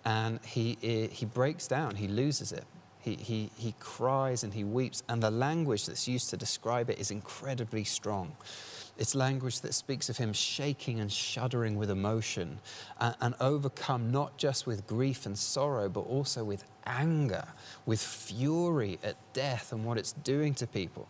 and 0.05 0.41
he, 0.45 0.79
eh, 0.83 1.09
he 1.09 1.27
breaks 1.27 1.67
down, 1.67 1.95
he 1.97 2.09
loses 2.09 2.53
it. 2.53 2.65
He, 3.01 3.15
he, 3.15 3.51
he 3.57 3.75
cries 3.81 4.45
and 4.45 4.53
he 4.53 4.63
weeps, 4.63 5.03
and 5.09 5.23
the 5.23 5.31
language 5.31 5.87
that's 5.87 6.07
used 6.07 6.29
to 6.31 6.37
describe 6.37 6.91
it 6.91 6.99
is 6.99 7.11
incredibly 7.11 7.85
strong. 7.85 8.37
It's 8.99 9.15
language 9.15 9.61
that 9.63 9.73
speaks 9.73 10.11
of 10.11 10.19
him 10.19 10.35
shaking 10.35 11.01
and 11.01 11.11
shuddering 11.11 11.77
with 11.77 11.89
emotion 11.89 12.59
and, 13.01 13.15
and, 13.23 13.35
overcome 13.41 14.11
not 14.11 14.37
just 14.37 14.67
with 14.67 14.87
grief 14.87 15.25
and 15.25 15.39
sorrow, 15.39 15.89
but 15.89 16.01
also 16.01 16.45
with 16.45 16.65
anger, 16.85 17.47
with 17.87 18.03
fury 18.03 18.99
at 19.03 19.17
death 19.33 19.73
and 19.73 19.87
what 19.87 19.97
it's 19.97 20.13
doing 20.13 20.53
to 20.55 20.67
people. 20.67 21.09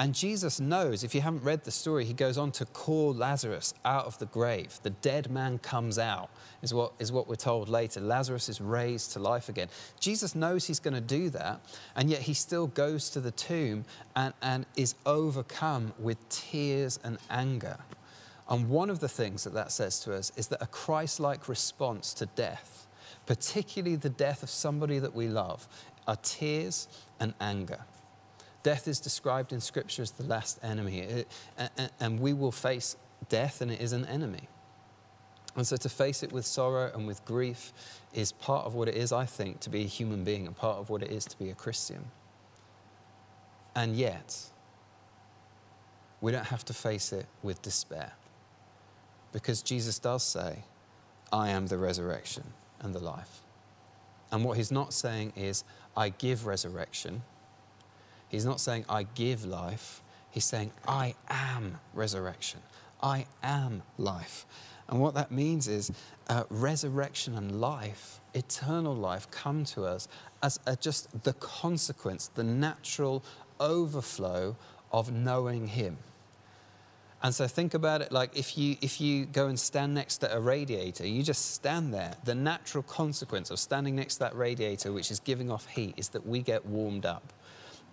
And 0.00 0.14
Jesus 0.14 0.60
knows, 0.60 1.02
if 1.02 1.12
you 1.12 1.20
haven't 1.20 1.42
read 1.42 1.64
the 1.64 1.72
story, 1.72 2.04
he 2.04 2.12
goes 2.12 2.38
on 2.38 2.52
to 2.52 2.64
call 2.66 3.12
Lazarus 3.12 3.74
out 3.84 4.06
of 4.06 4.16
the 4.20 4.26
grave. 4.26 4.78
The 4.84 4.90
dead 4.90 5.28
man 5.28 5.58
comes 5.58 5.98
out, 5.98 6.30
is 6.62 6.72
what, 6.72 6.92
is 7.00 7.10
what 7.10 7.28
we're 7.28 7.34
told 7.34 7.68
later. 7.68 8.00
Lazarus 8.00 8.48
is 8.48 8.60
raised 8.60 9.12
to 9.14 9.18
life 9.18 9.48
again. 9.48 9.68
Jesus 9.98 10.36
knows 10.36 10.64
he's 10.64 10.78
going 10.78 10.94
to 10.94 11.00
do 11.00 11.30
that, 11.30 11.60
and 11.96 12.08
yet 12.08 12.20
he 12.20 12.32
still 12.32 12.68
goes 12.68 13.10
to 13.10 13.20
the 13.20 13.32
tomb 13.32 13.84
and, 14.14 14.32
and 14.40 14.66
is 14.76 14.94
overcome 15.04 15.92
with 15.98 16.16
tears 16.28 17.00
and 17.02 17.18
anger. 17.28 17.76
And 18.48 18.68
one 18.70 18.90
of 18.90 19.00
the 19.00 19.08
things 19.08 19.42
that 19.44 19.54
that 19.54 19.72
says 19.72 19.98
to 20.00 20.14
us 20.14 20.30
is 20.36 20.46
that 20.48 20.62
a 20.62 20.66
Christ 20.68 21.18
like 21.18 21.48
response 21.48 22.14
to 22.14 22.26
death, 22.26 22.86
particularly 23.26 23.96
the 23.96 24.10
death 24.10 24.44
of 24.44 24.48
somebody 24.48 25.00
that 25.00 25.14
we 25.14 25.26
love, 25.26 25.66
are 26.06 26.16
tears 26.22 26.86
and 27.18 27.34
anger. 27.40 27.80
Death 28.68 28.86
is 28.86 29.00
described 29.00 29.54
in 29.54 29.62
Scripture 29.62 30.02
as 30.02 30.10
the 30.10 30.24
last 30.24 30.58
enemy, 30.62 30.98
it, 30.98 31.26
and, 31.56 31.90
and 32.00 32.20
we 32.20 32.34
will 32.34 32.52
face 32.52 32.98
death, 33.30 33.62
and 33.62 33.70
it 33.70 33.80
is 33.80 33.94
an 33.94 34.04
enemy. 34.04 34.46
And 35.56 35.66
so 35.66 35.78
to 35.78 35.88
face 35.88 36.22
it 36.22 36.32
with 36.32 36.44
sorrow 36.44 36.92
and 36.94 37.06
with 37.06 37.24
grief 37.24 37.72
is 38.12 38.30
part 38.30 38.66
of 38.66 38.74
what 38.74 38.86
it 38.86 38.94
is, 38.94 39.10
I 39.10 39.24
think, 39.24 39.60
to 39.60 39.70
be 39.70 39.84
a 39.84 39.86
human 39.86 40.22
being 40.22 40.46
and 40.46 40.54
part 40.54 40.76
of 40.76 40.90
what 40.90 41.02
it 41.02 41.10
is 41.10 41.24
to 41.24 41.38
be 41.38 41.48
a 41.48 41.54
Christian. 41.54 42.10
And 43.74 43.96
yet, 43.96 44.38
we 46.20 46.30
don't 46.30 46.48
have 46.48 46.66
to 46.66 46.74
face 46.74 47.10
it 47.10 47.24
with 47.42 47.62
despair. 47.62 48.12
Because 49.32 49.62
Jesus 49.62 49.98
does 49.98 50.22
say, 50.22 50.58
I 51.32 51.48
am 51.48 51.68
the 51.68 51.78
resurrection 51.78 52.44
and 52.80 52.94
the 52.94 53.00
life. 53.00 53.40
And 54.30 54.44
what 54.44 54.58
he's 54.58 54.70
not 54.70 54.92
saying 54.92 55.32
is, 55.36 55.64
I 55.96 56.10
give 56.10 56.44
resurrection. 56.44 57.22
He's 58.28 58.44
not 58.44 58.60
saying, 58.60 58.84
I 58.88 59.04
give 59.14 59.44
life. 59.44 60.02
He's 60.30 60.44
saying, 60.44 60.72
I 60.86 61.14
am 61.28 61.78
resurrection. 61.94 62.60
I 63.02 63.26
am 63.42 63.82
life. 63.96 64.46
And 64.88 65.00
what 65.00 65.14
that 65.14 65.30
means 65.30 65.68
is 65.68 65.92
uh, 66.28 66.44
resurrection 66.48 67.36
and 67.36 67.60
life, 67.60 68.20
eternal 68.34 68.94
life, 68.94 69.30
come 69.30 69.64
to 69.66 69.84
us 69.84 70.08
as 70.42 70.58
just 70.80 71.24
the 71.24 71.34
consequence, 71.34 72.28
the 72.34 72.44
natural 72.44 73.22
overflow 73.60 74.56
of 74.92 75.12
knowing 75.12 75.68
Him. 75.68 75.98
And 77.22 77.34
so 77.34 77.48
think 77.48 77.74
about 77.74 78.00
it 78.00 78.12
like 78.12 78.36
if 78.36 78.56
you, 78.56 78.76
if 78.80 79.00
you 79.00 79.26
go 79.26 79.48
and 79.48 79.58
stand 79.58 79.92
next 79.92 80.18
to 80.18 80.34
a 80.34 80.38
radiator, 80.38 81.06
you 81.06 81.22
just 81.22 81.52
stand 81.52 81.92
there. 81.92 82.14
The 82.24 82.34
natural 82.34 82.84
consequence 82.84 83.50
of 83.50 83.58
standing 83.58 83.96
next 83.96 84.14
to 84.14 84.20
that 84.20 84.36
radiator, 84.36 84.92
which 84.92 85.10
is 85.10 85.18
giving 85.18 85.50
off 85.50 85.66
heat, 85.66 85.94
is 85.96 86.10
that 86.10 86.24
we 86.24 86.40
get 86.40 86.64
warmed 86.64 87.04
up. 87.04 87.32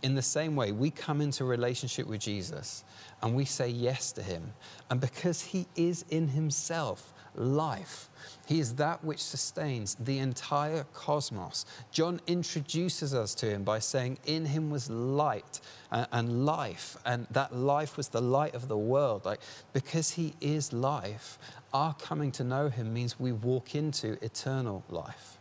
In 0.05 0.13
the 0.13 0.21
same 0.21 0.55
way, 0.55 0.71
we 0.71 0.91
come 0.91 1.19
into 1.19 1.45
relationship 1.45 2.05
with 2.05 2.21
Jesus 2.21 2.83
and 3.23 3.33
we 3.35 3.43
say 3.43 3.67
yes 3.69 4.11
to 4.11 4.21
him. 4.21 4.53
And 4.91 5.01
because 5.01 5.41
he 5.41 5.65
is 5.75 6.05
in 6.11 6.27
himself 6.27 7.11
life, 7.33 8.07
he 8.45 8.59
is 8.59 8.75
that 8.75 9.03
which 9.03 9.23
sustains 9.23 9.95
the 9.99 10.19
entire 10.19 10.83
cosmos. 10.93 11.65
John 11.91 12.21
introduces 12.27 13.15
us 13.15 13.33
to 13.33 13.47
him 13.47 13.63
by 13.63 13.79
saying, 13.79 14.19
In 14.27 14.45
him 14.45 14.69
was 14.69 14.91
light 14.91 15.59
and 15.89 16.45
life, 16.45 16.97
and 17.03 17.25
that 17.31 17.55
life 17.55 17.97
was 17.97 18.09
the 18.09 18.21
light 18.21 18.53
of 18.53 18.67
the 18.67 18.77
world. 18.77 19.25
Like, 19.25 19.39
because 19.73 20.11
he 20.11 20.35
is 20.39 20.71
life, 20.71 21.39
our 21.73 21.95
coming 21.95 22.31
to 22.33 22.43
know 22.43 22.69
him 22.69 22.93
means 22.93 23.19
we 23.19 23.31
walk 23.31 23.73
into 23.73 24.23
eternal 24.23 24.83
life. 24.87 25.39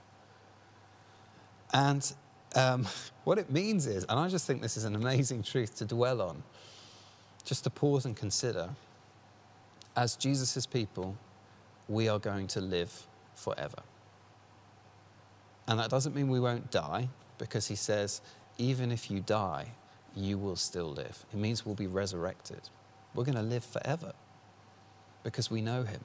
And 1.71 2.14
um, 2.54 2.87
what 3.25 3.38
it 3.38 3.50
means 3.50 3.87
is, 3.87 4.04
and 4.08 4.18
I 4.18 4.28
just 4.28 4.46
think 4.46 4.62
this 4.62 4.76
is 4.76 4.84
an 4.84 4.94
amazing 4.94 5.42
truth 5.42 5.76
to 5.76 5.84
dwell 5.84 6.20
on, 6.20 6.42
just 7.44 7.64
to 7.64 7.70
pause 7.70 8.04
and 8.04 8.16
consider 8.16 8.70
as 9.96 10.16
Jesus' 10.16 10.66
people, 10.66 11.16
we 11.88 12.08
are 12.08 12.18
going 12.18 12.46
to 12.49 12.61
live 12.61 13.06
forever. 13.34 13.82
And 15.68 15.78
that 15.78 15.90
doesn't 15.90 16.14
mean 16.14 16.28
we 16.28 16.40
won't 16.40 16.70
die, 16.70 17.08
because 17.38 17.68
he 17.68 17.76
says, 17.76 18.20
even 18.58 18.92
if 18.92 19.11
you 19.11 19.20
die, 19.20 19.68
you 20.16 20.38
will 20.38 20.56
still 20.56 20.90
live. 20.90 21.25
It 21.32 21.38
means 21.38 21.64
we'll 21.64 21.75
be 21.75 21.87
resurrected. 21.87 22.61
We're 23.14 23.25
going 23.25 23.37
to 23.37 23.42
live 23.42 23.64
forever 23.64 24.12
because 25.23 25.50
we 25.50 25.61
know 25.61 25.82
him. 25.82 26.00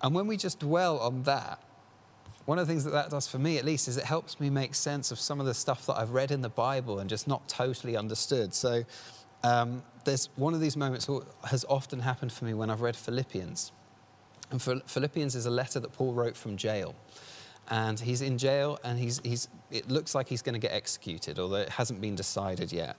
And 0.00 0.14
when 0.14 0.26
we 0.26 0.36
just 0.36 0.58
dwell 0.58 0.98
on 0.98 1.22
that, 1.24 1.60
one 2.44 2.58
of 2.58 2.66
the 2.66 2.72
things 2.72 2.84
that 2.84 2.90
that 2.90 3.10
does 3.10 3.28
for 3.28 3.38
me, 3.38 3.58
at 3.58 3.64
least, 3.64 3.88
is 3.88 3.96
it 3.96 4.04
helps 4.04 4.40
me 4.40 4.50
make 4.50 4.74
sense 4.74 5.10
of 5.10 5.18
some 5.18 5.40
of 5.40 5.46
the 5.46 5.54
stuff 5.54 5.86
that 5.86 5.96
I've 5.96 6.10
read 6.10 6.30
in 6.30 6.42
the 6.42 6.48
Bible 6.48 6.98
and 6.98 7.08
just 7.08 7.28
not 7.28 7.48
totally 7.48 7.96
understood. 7.96 8.52
So, 8.52 8.84
um, 9.44 9.82
there's 10.04 10.28
one 10.36 10.54
of 10.54 10.60
these 10.60 10.76
moments 10.76 11.08
has 11.44 11.64
often 11.68 12.00
happened 12.00 12.32
for 12.32 12.44
me 12.44 12.54
when 12.54 12.70
I've 12.70 12.80
read 12.80 12.96
Philippians. 12.96 13.72
And 14.50 14.60
Philippians 14.60 15.34
is 15.34 15.46
a 15.46 15.50
letter 15.50 15.80
that 15.80 15.92
Paul 15.92 16.12
wrote 16.12 16.36
from 16.36 16.56
jail. 16.56 16.94
And 17.70 17.98
he's 17.98 18.22
in 18.22 18.38
jail, 18.38 18.78
and 18.84 18.98
he's, 18.98 19.20
he's, 19.24 19.48
it 19.70 19.88
looks 19.88 20.14
like 20.14 20.28
he's 20.28 20.42
going 20.42 20.54
to 20.54 20.58
get 20.58 20.72
executed, 20.72 21.38
although 21.38 21.56
it 21.56 21.70
hasn't 21.70 22.00
been 22.00 22.16
decided 22.16 22.72
yet. 22.72 22.96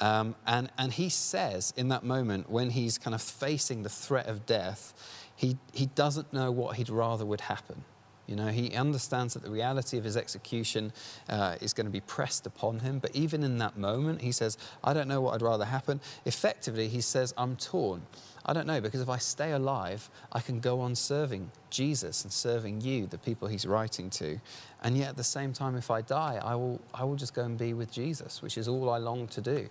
Um, 0.00 0.34
and, 0.46 0.70
and 0.78 0.92
he 0.92 1.10
says 1.10 1.72
in 1.76 1.88
that 1.88 2.02
moment, 2.02 2.50
when 2.50 2.70
he's 2.70 2.98
kind 2.98 3.14
of 3.14 3.22
facing 3.22 3.82
the 3.82 3.88
threat 3.88 4.26
of 4.26 4.46
death, 4.46 4.94
he, 5.36 5.58
he 5.72 5.86
doesn't 5.86 6.32
know 6.32 6.50
what 6.50 6.76
he'd 6.76 6.88
rather 6.88 7.26
would 7.26 7.42
happen. 7.42 7.84
You 8.26 8.34
know, 8.34 8.48
he 8.48 8.74
understands 8.74 9.34
that 9.34 9.44
the 9.44 9.50
reality 9.50 9.98
of 9.98 10.04
his 10.04 10.16
execution 10.16 10.92
uh, 11.28 11.56
is 11.60 11.72
going 11.72 11.86
to 11.86 11.92
be 11.92 12.00
pressed 12.00 12.46
upon 12.46 12.80
him. 12.80 12.98
But 12.98 13.14
even 13.14 13.44
in 13.44 13.58
that 13.58 13.76
moment, 13.76 14.20
he 14.20 14.32
says, 14.32 14.58
I 14.82 14.94
don't 14.94 15.06
know 15.06 15.20
what 15.20 15.34
I'd 15.34 15.42
rather 15.42 15.64
happen. 15.64 16.00
Effectively, 16.24 16.88
he 16.88 17.00
says, 17.00 17.32
I'm 17.38 17.56
torn. 17.56 18.02
I 18.44 18.52
don't 18.52 18.66
know, 18.66 18.80
because 18.80 19.00
if 19.00 19.08
I 19.08 19.18
stay 19.18 19.52
alive, 19.52 20.08
I 20.32 20.40
can 20.40 20.60
go 20.60 20.80
on 20.80 20.94
serving 20.94 21.50
Jesus 21.70 22.24
and 22.24 22.32
serving 22.32 22.80
you, 22.80 23.06
the 23.06 23.18
people 23.18 23.48
he's 23.48 23.66
writing 23.66 24.10
to. 24.10 24.40
And 24.82 24.96
yet 24.96 25.10
at 25.10 25.16
the 25.16 25.24
same 25.24 25.52
time, 25.52 25.76
if 25.76 25.90
I 25.90 26.00
die, 26.02 26.40
I 26.42 26.54
will, 26.54 26.80
I 26.94 27.04
will 27.04 27.16
just 27.16 27.34
go 27.34 27.42
and 27.42 27.58
be 27.58 27.74
with 27.74 27.90
Jesus, 27.90 28.42
which 28.42 28.58
is 28.58 28.68
all 28.68 28.90
I 28.90 28.98
long 28.98 29.26
to 29.28 29.40
do. 29.40 29.68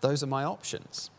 Those 0.00 0.22
are 0.22 0.28
my 0.28 0.44
options. 0.44 1.10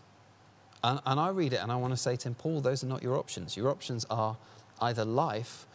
And, 0.84 1.00
and 1.06 1.20
I 1.20 1.30
read 1.30 1.54
it 1.54 1.62
and 1.62 1.72
I 1.72 1.78
want 1.78 1.94
to 1.94 1.98
say 1.98 2.16
to 2.18 2.30
him, 2.30 2.36
Paul, 2.36 2.60
those 2.60 2.84
are 2.84 2.88
not 2.88 3.02
your 3.02 3.18
options. 3.18 3.56
Your 3.56 3.70
options 3.70 4.06
are 4.10 4.38
either 4.82 5.06
life 5.06 5.66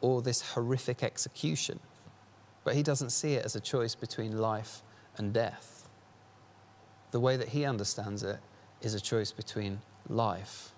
or 0.00 0.22
this 0.22 0.52
horrific 0.52 1.02
execution. 1.02 1.80
But 2.64 2.74
he 2.74 2.82
doesn't 2.82 3.10
see 3.10 3.34
it 3.34 3.44
as 3.44 3.56
a 3.56 3.60
choice 3.60 3.94
between 3.94 4.38
life 4.38 4.82
and 5.16 5.32
death. 5.32 5.88
The 7.10 7.20
way 7.20 7.36
that 7.36 7.48
he 7.48 7.64
understands 7.64 8.22
it 8.22 8.38
is 8.82 8.94
a 8.94 9.00
choice 9.00 9.32
between 9.32 9.80
life 10.08 10.72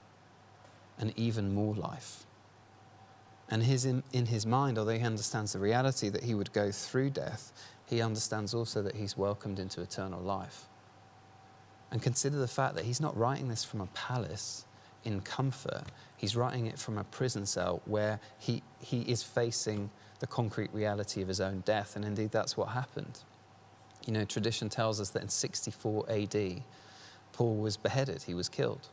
and 0.98 1.12
even 1.16 1.54
more 1.54 1.74
life. 1.74 2.24
And 3.48 3.62
his, 3.62 3.84
in, 3.84 4.02
in 4.12 4.26
his 4.26 4.46
mind, 4.46 4.78
although 4.78 4.96
he 4.96 5.04
understands 5.04 5.52
the 5.52 5.58
reality 5.58 6.08
that 6.08 6.24
he 6.24 6.34
would 6.34 6.52
go 6.52 6.70
through 6.70 7.10
death, 7.10 7.52
he 7.86 8.00
understands 8.00 8.54
also 8.54 8.82
that 8.82 8.94
he's 8.94 9.16
welcomed 9.16 9.58
into 9.58 9.82
eternal 9.82 10.20
life. 10.22 10.68
And 11.90 12.00
consider 12.00 12.38
the 12.38 12.48
fact 12.48 12.76
that 12.76 12.86
he's 12.86 13.00
not 13.00 13.16
writing 13.16 13.48
this 13.48 13.64
from 13.64 13.82
a 13.82 13.86
palace 13.86 14.64
in 15.04 15.20
comfort. 15.20 15.84
He's 16.16 16.36
writing 16.36 16.66
it 16.66 16.78
from 16.78 16.98
a 16.98 17.04
prison 17.04 17.46
cell 17.46 17.82
where 17.84 18.20
he, 18.38 18.62
he 18.80 19.02
is 19.02 19.22
facing 19.22 19.90
the 20.20 20.26
concrete 20.26 20.70
reality 20.72 21.22
of 21.22 21.28
his 21.28 21.40
own 21.40 21.60
death. 21.64 21.96
And 21.96 22.04
indeed, 22.04 22.30
that's 22.30 22.56
what 22.56 22.68
happened. 22.68 23.20
You 24.06 24.12
know, 24.12 24.24
tradition 24.24 24.68
tells 24.68 25.00
us 25.00 25.10
that 25.10 25.22
in 25.22 25.28
64 25.28 26.06
AD, 26.10 26.62
Paul 27.32 27.56
was 27.56 27.76
beheaded, 27.76 28.22
he 28.24 28.34
was 28.34 28.48
killed. 28.48 28.88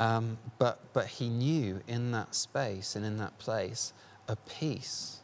Um, 0.00 0.38
but, 0.58 0.80
but 0.92 1.06
he 1.06 1.28
knew 1.28 1.80
in 1.88 2.12
that 2.12 2.34
space 2.34 2.94
and 2.94 3.04
in 3.04 3.16
that 3.18 3.36
place 3.38 3.92
a 4.28 4.36
peace 4.36 5.18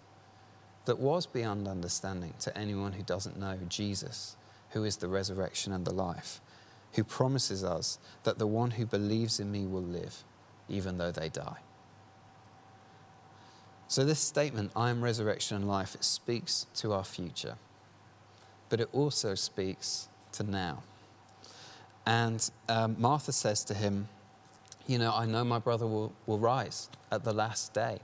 that 0.86 0.98
was 0.98 1.26
beyond 1.26 1.68
understanding 1.68 2.34
to 2.40 2.56
anyone 2.58 2.92
who 2.92 3.02
doesn't 3.02 3.38
know 3.38 3.58
Jesus, 3.68 4.36
who 4.70 4.84
is 4.84 4.96
the 4.96 5.08
resurrection 5.08 5.72
and 5.72 5.84
the 5.84 5.94
life 5.94 6.40
who 6.94 7.04
promises 7.04 7.64
us 7.64 7.98
that 8.22 8.38
the 8.38 8.46
one 8.46 8.72
who 8.72 8.86
believes 8.86 9.40
in 9.40 9.50
me 9.50 9.66
will 9.66 9.82
live, 9.82 10.24
even 10.68 10.98
though 10.98 11.10
they 11.10 11.28
die. 11.28 11.58
So, 13.88 14.04
this 14.04 14.20
statement, 14.20 14.72
I 14.74 14.90
am 14.90 15.02
resurrection 15.02 15.56
and 15.56 15.68
life, 15.68 15.94
it 15.94 16.04
speaks 16.04 16.66
to 16.76 16.92
our 16.92 17.04
future, 17.04 17.56
but 18.68 18.80
it 18.80 18.88
also 18.92 19.34
speaks 19.34 20.08
to 20.32 20.42
now. 20.42 20.82
And 22.06 22.48
um, 22.68 22.96
Martha 22.98 23.32
says 23.32 23.64
to 23.64 23.74
him, 23.74 24.08
You 24.86 24.98
know, 24.98 25.12
I 25.14 25.26
know 25.26 25.44
my 25.44 25.58
brother 25.58 25.86
will, 25.86 26.12
will 26.26 26.38
rise 26.38 26.88
at 27.10 27.24
the 27.24 27.32
last 27.32 27.72
day. 27.72 27.98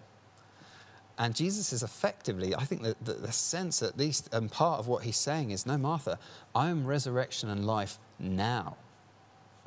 And 1.21 1.37
Jesus 1.37 1.75
is 1.75 1.83
effectively, 1.83 2.55
I 2.55 2.65
think 2.65 2.83
that 2.83 3.05
the, 3.05 3.13
the, 3.13 3.31
sense, 3.31 3.83
at 3.83 3.99
least, 3.99 4.31
and 4.33 4.51
part 4.51 4.81
of 4.81 4.89
what 4.89 5.05
he's 5.05 5.19
saying 5.19 5.51
is, 5.51 5.67
No, 5.67 5.77
Martha, 5.77 6.19
I 6.55 6.71
am 6.71 6.87
resurrection 6.87 7.51
and 7.51 7.67
life 7.67 7.99
now. 8.19 8.79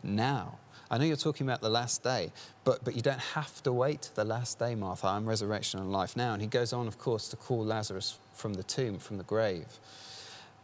Now. 0.02 0.58
I 0.90 0.98
know 0.98 1.06
you're 1.06 1.16
talking 1.16 1.48
about 1.48 1.62
the 1.62 1.70
last 1.70 2.02
day, 2.02 2.32
but, 2.64 2.84
but 2.84 2.96
you 2.96 3.04
don't 3.04 3.20
have 3.20 3.62
to 3.64 3.72
wait 3.72 4.02
to 4.02 4.16
the 4.16 4.26
last 4.26 4.58
day, 4.58 4.74
Martha. 4.74 5.06
I'm 5.06 5.30
resurrection 5.30 5.80
and 5.80 5.92
life 5.92 6.18
now. 6.18 6.34
And 6.34 6.42
he 6.42 6.48
goes 6.48 6.74
on, 6.74 6.88
of 6.88 6.98
course, 6.98 7.28
to 7.30 7.36
call 7.36 7.64
Lazarus 7.64 8.18
from 8.34 8.56
the 8.56 8.64
tomb, 8.64 8.98
from 8.98 9.20
the 9.20 9.24
grave. 9.24 9.68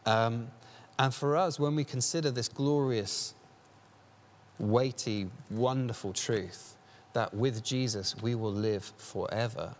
Um, 0.08 0.48
and 0.98 1.13
for 1.13 1.38
us, 1.38 1.60
when 1.60 1.75
we 1.75 1.84
consider 1.84 2.31
this 2.31 2.50
glorious, 2.50 3.36
weighty, 4.58 5.29
wonderful 5.51 6.13
truth 6.13 6.77
that 7.13 7.31
with 7.34 7.63
Jesus 7.63 8.15
we 8.22 8.34
will 8.34 8.51
live 8.51 8.91
forever, 8.98 9.75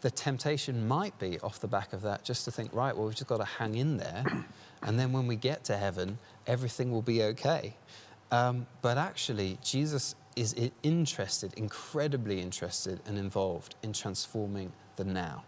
the 0.00 0.10
temptation 0.10 0.88
might 0.88 1.18
be 1.18 1.38
off 1.40 1.60
the 1.60 1.68
back 1.68 1.92
of 1.92 2.02
that 2.02 2.24
just 2.24 2.44
to 2.46 2.50
think, 2.50 2.72
right, 2.74 2.96
well, 2.96 3.06
we've 3.06 3.14
just 3.14 3.28
got 3.28 3.38
to 3.38 3.44
hang 3.44 3.76
in 3.76 3.96
there. 3.96 4.24
And 4.82 4.98
then 4.98 5.12
when 5.12 5.26
we 5.26 5.36
get 5.36 5.64
to 5.64 5.76
heaven, 5.76 6.18
everything 6.46 6.90
will 6.90 7.02
be 7.02 7.22
okay. 7.22 7.76
Um, 8.30 8.66
but 8.80 8.96
actually, 8.96 9.58
Jesus 9.62 10.14
is 10.36 10.54
interested, 10.82 11.52
incredibly 11.58 12.40
interested 12.40 12.98
and 13.04 13.18
involved 13.18 13.74
in 13.82 13.92
transforming 13.92 14.72
the 14.96 15.04
now. 15.04 15.44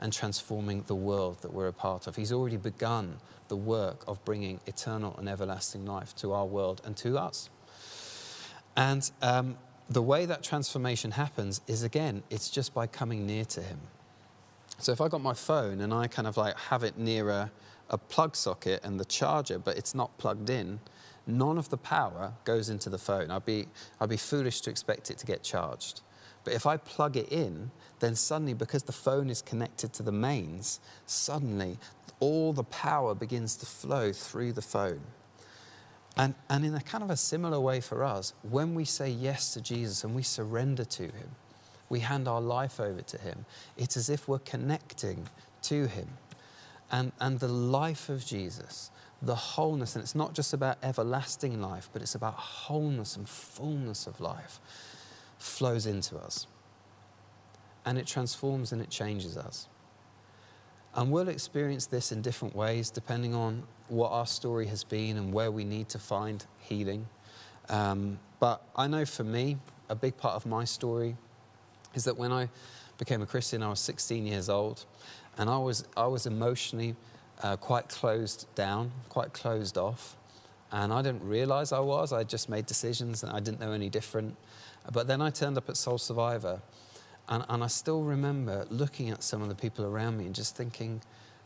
and 0.00 0.12
transforming 0.12 0.82
the 0.86 0.94
world 0.94 1.40
that 1.42 1.52
we're 1.52 1.68
a 1.68 1.72
part 1.72 2.06
of. 2.06 2.16
He's 2.16 2.32
already 2.32 2.56
begun 2.56 3.18
the 3.48 3.56
work 3.56 4.02
of 4.08 4.24
bringing 4.24 4.60
eternal 4.66 5.14
and 5.18 5.28
everlasting 5.28 5.84
life 5.84 6.14
to 6.16 6.32
our 6.32 6.46
world 6.46 6.80
and 6.84 6.96
to 6.98 7.18
us. 7.18 7.50
And 8.76 9.10
um, 9.20 9.58
the 9.90 10.00
way 10.00 10.24
that 10.24 10.42
transformation 10.44 11.10
happens 11.10 11.60
is 11.66 11.82
again, 11.82 12.22
it's 12.30 12.48
just 12.48 12.72
by 12.72 12.86
coming 12.86 13.26
near 13.26 13.44
to 13.46 13.60
Him. 13.60 13.80
So 14.78 14.92
if 14.92 15.00
I 15.00 15.08
got 15.08 15.20
my 15.20 15.34
phone 15.34 15.80
and 15.80 15.92
I 15.92 16.06
kind 16.06 16.28
of 16.28 16.36
like 16.36 16.56
have 16.56 16.84
it 16.84 16.96
near 16.96 17.28
a, 17.28 17.50
a 17.90 17.98
plug 17.98 18.36
socket 18.36 18.80
and 18.84 18.98
the 18.98 19.04
charger, 19.04 19.58
but 19.58 19.76
it's 19.76 19.94
not 19.94 20.16
plugged 20.16 20.48
in, 20.48 20.78
none 21.26 21.58
of 21.58 21.68
the 21.70 21.76
power 21.76 22.32
goes 22.44 22.70
into 22.70 22.88
the 22.88 22.98
phone. 22.98 23.32
I'd 23.32 23.44
be, 23.44 23.66
I'd 24.00 24.08
be 24.08 24.16
foolish 24.16 24.60
to 24.62 24.70
expect 24.70 25.10
it 25.10 25.18
to 25.18 25.26
get 25.26 25.42
charged. 25.42 26.02
But 26.44 26.54
if 26.54 26.66
I 26.66 26.76
plug 26.76 27.16
it 27.16 27.30
in, 27.30 27.70
then 27.98 28.14
suddenly, 28.14 28.54
because 28.54 28.84
the 28.84 28.92
phone 28.92 29.28
is 29.28 29.42
connected 29.42 29.92
to 29.94 30.02
the 30.02 30.12
mains, 30.12 30.80
suddenly 31.04 31.78
all 32.20 32.52
the 32.52 32.64
power 32.64 33.14
begins 33.14 33.56
to 33.56 33.66
flow 33.66 34.12
through 34.12 34.52
the 34.52 34.62
phone. 34.62 35.00
And, 36.20 36.34
and 36.50 36.66
in 36.66 36.74
a 36.74 36.82
kind 36.82 37.02
of 37.02 37.08
a 37.08 37.16
similar 37.16 37.58
way 37.58 37.80
for 37.80 38.04
us, 38.04 38.34
when 38.42 38.74
we 38.74 38.84
say 38.84 39.08
yes 39.08 39.54
to 39.54 39.62
Jesus 39.62 40.04
and 40.04 40.14
we 40.14 40.22
surrender 40.22 40.84
to 40.84 41.04
Him, 41.04 41.30
we 41.88 42.00
hand 42.00 42.28
our 42.28 42.42
life 42.42 42.78
over 42.78 43.00
to 43.00 43.16
Him, 43.16 43.46
it's 43.78 43.96
as 43.96 44.10
if 44.10 44.28
we're 44.28 44.40
connecting 44.40 45.30
to 45.62 45.86
Him. 45.86 46.08
And, 46.92 47.12
and 47.20 47.40
the 47.40 47.48
life 47.48 48.10
of 48.10 48.26
Jesus, 48.26 48.90
the 49.22 49.34
wholeness, 49.34 49.96
and 49.96 50.02
it's 50.02 50.14
not 50.14 50.34
just 50.34 50.52
about 50.52 50.76
everlasting 50.82 51.62
life, 51.62 51.88
but 51.90 52.02
it's 52.02 52.16
about 52.16 52.34
wholeness 52.34 53.16
and 53.16 53.26
fullness 53.26 54.06
of 54.06 54.20
life, 54.20 54.60
flows 55.38 55.86
into 55.86 56.18
us. 56.18 56.46
And 57.86 57.96
it 57.96 58.06
transforms 58.06 58.72
and 58.72 58.82
it 58.82 58.90
changes 58.90 59.38
us. 59.38 59.68
And 60.94 61.10
we'll 61.10 61.28
experience 61.28 61.86
this 61.86 62.12
in 62.12 62.20
different 62.20 62.54
ways 62.54 62.90
depending 62.90 63.34
on 63.34 63.62
what 63.88 64.10
our 64.10 64.26
story 64.26 64.66
has 64.66 64.84
been 64.84 65.16
and 65.16 65.32
where 65.32 65.50
we 65.50 65.64
need 65.64 65.88
to 65.90 65.98
find 65.98 66.44
healing. 66.58 67.06
Um, 67.68 68.18
but 68.40 68.62
I 68.74 68.86
know 68.86 69.04
for 69.04 69.24
me, 69.24 69.56
a 69.88 69.94
big 69.94 70.16
part 70.16 70.34
of 70.34 70.46
my 70.46 70.64
story 70.64 71.16
is 71.94 72.04
that 72.04 72.16
when 72.16 72.32
I 72.32 72.48
became 72.98 73.22
a 73.22 73.26
Christian, 73.26 73.62
I 73.62 73.68
was 73.68 73.80
16 73.80 74.26
years 74.26 74.48
old, 74.48 74.84
and 75.38 75.48
I 75.48 75.58
was, 75.58 75.84
I 75.96 76.06
was 76.06 76.26
emotionally 76.26 76.94
uh, 77.42 77.56
quite 77.56 77.88
closed 77.88 78.46
down, 78.54 78.92
quite 79.08 79.32
closed 79.32 79.78
off. 79.78 80.16
And 80.72 80.92
I 80.92 81.02
didn't 81.02 81.24
realize 81.24 81.72
I 81.72 81.80
was. 81.80 82.12
I 82.12 82.22
just 82.22 82.48
made 82.48 82.66
decisions 82.66 83.24
and 83.24 83.32
I 83.32 83.40
didn't 83.40 83.58
know 83.58 83.72
any 83.72 83.88
different. 83.88 84.36
But 84.92 85.08
then 85.08 85.20
I 85.20 85.30
turned 85.30 85.56
up 85.58 85.68
at 85.68 85.76
Soul 85.76 85.98
Survivor, 85.98 86.60
and, 87.30 87.44
and 87.48 87.62
I 87.62 87.68
still 87.68 88.02
remember 88.02 88.66
looking 88.70 89.08
at 89.10 89.22
some 89.22 89.40
of 89.40 89.48
the 89.48 89.54
people 89.54 89.86
around 89.86 90.18
me 90.18 90.26
and 90.26 90.34
just 90.34 90.56
thinking, 90.56 91.00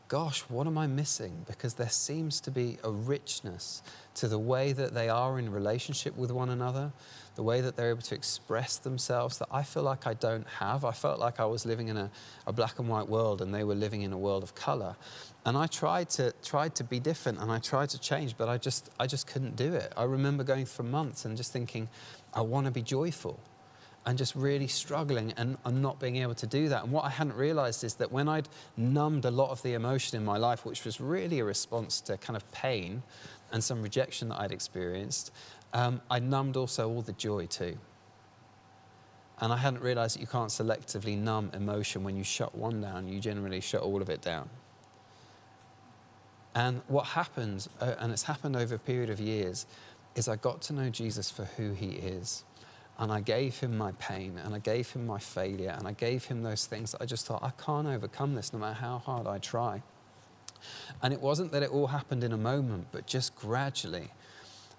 gosh, 0.08 0.40
what 0.48 0.66
am 0.66 0.78
I 0.78 0.86
missing? 0.86 1.44
Because 1.46 1.74
there 1.74 1.90
seems 1.90 2.40
to 2.40 2.50
be 2.50 2.78
a 2.82 2.90
richness 2.90 3.82
to 4.14 4.28
the 4.28 4.38
way 4.38 4.72
that 4.72 4.94
they 4.94 5.08
are 5.08 5.38
in 5.38 5.50
relationship 5.50 6.16
with 6.16 6.30
one 6.30 6.50
another, 6.50 6.92
the 7.34 7.42
way 7.42 7.60
that 7.60 7.76
they're 7.76 7.90
able 7.90 8.02
to 8.02 8.14
express 8.14 8.78
themselves 8.78 9.38
that 9.38 9.48
I 9.50 9.62
feel 9.62 9.82
like 9.82 10.06
I 10.06 10.14
don't 10.14 10.46
have. 10.46 10.84
I 10.84 10.92
felt 10.92 11.18
like 11.18 11.38
I 11.38 11.44
was 11.44 11.66
living 11.66 11.88
in 11.88 11.96
a, 11.96 12.10
a 12.46 12.52
black 12.52 12.78
and 12.78 12.88
white 12.88 13.08
world 13.08 13.42
and 13.42 13.54
they 13.54 13.64
were 13.64 13.74
living 13.74 14.02
in 14.02 14.12
a 14.12 14.18
world 14.18 14.42
of 14.42 14.54
color. 14.54 14.96
And 15.44 15.56
I 15.56 15.66
tried 15.66 16.08
to, 16.10 16.32
tried 16.42 16.74
to 16.76 16.84
be 16.84 16.98
different 16.98 17.40
and 17.40 17.50
I 17.50 17.58
tried 17.58 17.90
to 17.90 18.00
change, 18.00 18.36
but 18.38 18.48
I 18.48 18.56
just, 18.56 18.90
I 18.98 19.06
just 19.06 19.26
couldn't 19.26 19.56
do 19.56 19.74
it. 19.74 19.92
I 19.96 20.04
remember 20.04 20.44
going 20.44 20.64
for 20.64 20.82
months 20.82 21.24
and 21.24 21.36
just 21.36 21.52
thinking, 21.52 21.88
I 22.32 22.40
want 22.40 22.66
to 22.66 22.70
be 22.70 22.82
joyful 22.82 23.38
and 24.06 24.18
just 24.18 24.34
really 24.34 24.66
struggling 24.66 25.32
and, 25.36 25.56
and, 25.64 25.80
not 25.80 25.98
being 25.98 26.16
able 26.16 26.34
to 26.34 26.46
do 26.46 26.68
that. 26.68 26.84
And 26.84 26.92
what 26.92 27.04
I 27.04 27.08
hadn't 27.08 27.36
realized 27.36 27.84
is 27.84 27.94
that 27.94 28.12
when 28.12 28.28
I'd 28.28 28.48
numbed 28.76 29.24
a 29.24 29.30
lot 29.30 29.50
of 29.50 29.62
the 29.62 29.72
emotion 29.72 30.18
in 30.18 30.24
my 30.24 30.36
life, 30.36 30.66
which 30.66 30.84
was 30.84 31.00
really 31.00 31.40
a 31.40 31.44
response 31.44 32.00
to 32.02 32.18
kind 32.18 32.36
of 32.36 32.50
pain 32.52 33.02
and 33.52 33.64
some 33.64 33.82
rejection 33.82 34.28
that 34.28 34.40
I'd 34.40 34.52
experienced, 34.52 35.32
um, 35.72 36.02
I 36.10 36.18
numbed 36.18 36.56
also 36.56 36.88
all 36.88 37.02
the 37.02 37.12
joy 37.14 37.46
too. 37.46 37.78
And 39.40 39.52
I 39.52 39.56
hadn't 39.56 39.82
realized 39.82 40.16
that 40.16 40.20
you 40.20 40.26
can't 40.26 40.50
selectively 40.50 41.18
numb 41.18 41.50
emotion. 41.54 42.04
When 42.04 42.16
you 42.16 42.24
shut 42.24 42.54
one 42.54 42.82
down, 42.82 43.08
you 43.08 43.20
generally 43.20 43.60
shut 43.60 43.82
all 43.82 44.00
of 44.02 44.10
it 44.10 44.20
down. 44.20 44.48
And 46.54 46.82
what 46.86 47.06
happened, 47.06 47.66
uh, 47.80 47.94
and 47.98 48.12
it's 48.12 48.22
happened 48.22 48.54
over 48.54 48.76
a 48.76 48.78
period 48.78 49.10
of 49.10 49.18
years, 49.18 49.66
is 50.14 50.28
I 50.28 50.36
got 50.36 50.62
to 50.62 50.72
know 50.72 50.88
Jesus 50.88 51.30
for 51.30 51.44
who 51.44 51.72
he 51.72 51.88
is. 51.88 52.44
And 52.98 53.10
I 53.10 53.20
gave 53.20 53.58
him 53.58 53.76
my 53.76 53.92
pain 53.92 54.38
and 54.42 54.54
I 54.54 54.60
gave 54.60 54.90
him 54.90 55.06
my 55.06 55.18
failure 55.18 55.74
and 55.76 55.86
I 55.86 55.92
gave 55.92 56.24
him 56.24 56.42
those 56.42 56.66
things 56.66 56.92
that 56.92 57.02
I 57.02 57.06
just 57.06 57.26
thought, 57.26 57.42
I 57.42 57.50
can't 57.62 57.88
overcome 57.88 58.34
this 58.34 58.52
no 58.52 58.60
matter 58.60 58.74
how 58.74 58.98
hard 58.98 59.26
I 59.26 59.38
try. 59.38 59.82
And 61.02 61.12
it 61.12 61.20
wasn't 61.20 61.52
that 61.52 61.62
it 61.62 61.70
all 61.70 61.88
happened 61.88 62.22
in 62.22 62.32
a 62.32 62.38
moment, 62.38 62.86
but 62.92 63.06
just 63.06 63.34
gradually, 63.34 64.10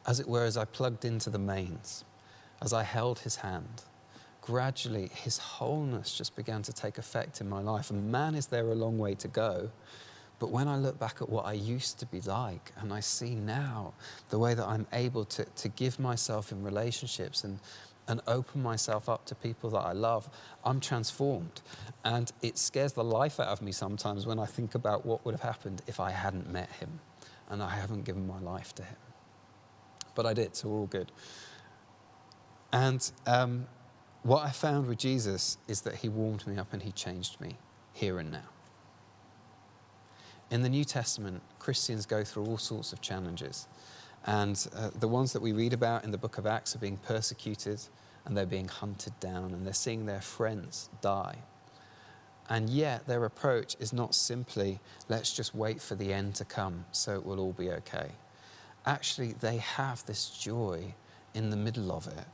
as 0.08 0.19
it 0.19 0.28
were, 0.28 0.45
as 0.45 0.56
I 0.56 0.65
plugged 0.65 1.04
into 1.04 1.30
the 1.30 1.39
mains, 1.39 2.06
as 2.62 2.71
I 2.71 2.84
held 2.84 3.19
his 3.19 3.38
hand, 3.38 3.84
gradually 4.41 5.10
his 5.13 5.38
wholeness 5.38 6.17
just 6.17 6.36
began 6.36 6.62
to 6.63 6.73
take 6.73 6.97
effect 6.97 7.41
in 7.41 7.49
my 7.49 7.60
life. 7.60 7.89
And 7.91 8.12
man, 8.12 8.34
is 8.34 8.47
there 8.47 8.69
a 8.69 8.75
long 8.75 8.97
way 8.97 9.15
to 9.15 9.28
go. 9.28 9.69
But 10.38 10.51
when 10.51 10.67
I 10.67 10.78
look 10.78 10.99
back 10.99 11.21
at 11.21 11.30
what 11.30 11.45
I 11.45 11.54
used 11.54 11.99
to 11.99 12.06
be 12.06 12.21
like, 12.21 12.71
and 12.78 12.93
I 12.93 12.99
see 12.99 13.36
now 13.36 13.93
the 14.30 14.39
way 14.39 14.54
that 14.54 14.67
I'm 14.67 14.86
able 14.91 15.25
to, 15.25 15.45
to 15.45 15.67
give 15.69 15.99
myself 15.99 16.51
in 16.51 16.62
relationships 16.63 17.43
and, 17.43 17.60
and 18.07 18.21
open 18.27 18.61
myself 18.61 19.09
up 19.09 19.25
to 19.25 19.35
people 19.35 19.69
that 19.71 19.79
I 19.79 19.93
love, 19.93 20.29
I'm 20.63 20.79
transformed. 20.79 21.61
And 22.03 22.31
it 22.41 22.57
scares 22.57 22.93
the 22.93 23.03
life 23.03 23.39
out 23.39 23.47
of 23.47 23.61
me 23.61 23.71
sometimes 23.71 24.25
when 24.25 24.39
I 24.39 24.45
think 24.45 24.75
about 24.75 25.05
what 25.05 25.25
would 25.25 25.33
have 25.33 25.41
happened 25.41 25.81
if 25.87 25.99
I 25.99 26.11
hadn't 26.11 26.49
met 26.51 26.71
him 26.73 26.99
and 27.49 27.61
I 27.61 27.69
haven't 27.69 28.05
given 28.05 28.27
my 28.27 28.39
life 28.39 28.73
to 28.75 28.83
him. 28.83 28.97
But 30.13 30.25
I 30.25 30.33
did, 30.33 30.55
so 30.55 30.69
we're 30.69 30.79
all 30.79 30.87
good. 30.87 31.11
And 32.71 33.11
um, 33.25 33.67
what 34.23 34.43
I 34.43 34.51
found 34.51 34.87
with 34.87 34.97
Jesus 34.97 35.57
is 35.67 35.81
that 35.81 35.95
he 35.95 36.09
warmed 36.09 36.45
me 36.47 36.57
up 36.57 36.73
and 36.73 36.81
he 36.81 36.91
changed 36.91 37.39
me 37.39 37.57
here 37.93 38.19
and 38.19 38.31
now. 38.31 38.49
In 40.51 40.61
the 40.61 40.69
New 40.69 40.83
Testament, 40.83 41.41
Christians 41.59 42.05
go 42.05 42.23
through 42.23 42.45
all 42.45 42.57
sorts 42.57 42.93
of 42.93 43.01
challenges. 43.01 43.67
And 44.25 44.67
uh, 44.75 44.89
the 44.99 45.07
ones 45.07 45.33
that 45.33 45.41
we 45.41 45.51
read 45.53 45.73
about 45.73 46.03
in 46.03 46.11
the 46.11 46.17
book 46.17 46.38
of 46.38 46.47
Acts 46.47 46.75
are 46.75 46.79
being 46.79 46.97
persecuted 46.97 47.79
and 48.25 48.35
they're 48.35 48.45
being 48.45 48.67
hunted 48.67 49.17
down 49.19 49.53
and 49.53 49.65
they're 49.65 49.73
seeing 49.73 50.05
their 50.05 50.21
friends 50.21 50.89
die. 51.01 51.38
And 52.49 52.69
yet, 52.69 53.07
their 53.07 53.25
approach 53.25 53.75
is 53.79 53.91
not 53.91 54.13
simply, 54.13 54.79
let's 55.09 55.33
just 55.33 55.55
wait 55.55 55.81
for 55.81 55.95
the 55.95 56.13
end 56.13 56.35
to 56.35 56.45
come 56.45 56.85
so 56.91 57.15
it 57.15 57.25
will 57.25 57.39
all 57.39 57.53
be 57.53 57.71
okay. 57.71 58.09
Actually, 58.85 59.33
they 59.33 59.57
have 59.57 60.05
this 60.05 60.29
joy 60.29 60.93
in 61.33 61.49
the 61.49 61.57
middle 61.57 61.91
of 61.91 62.07
it, 62.07 62.25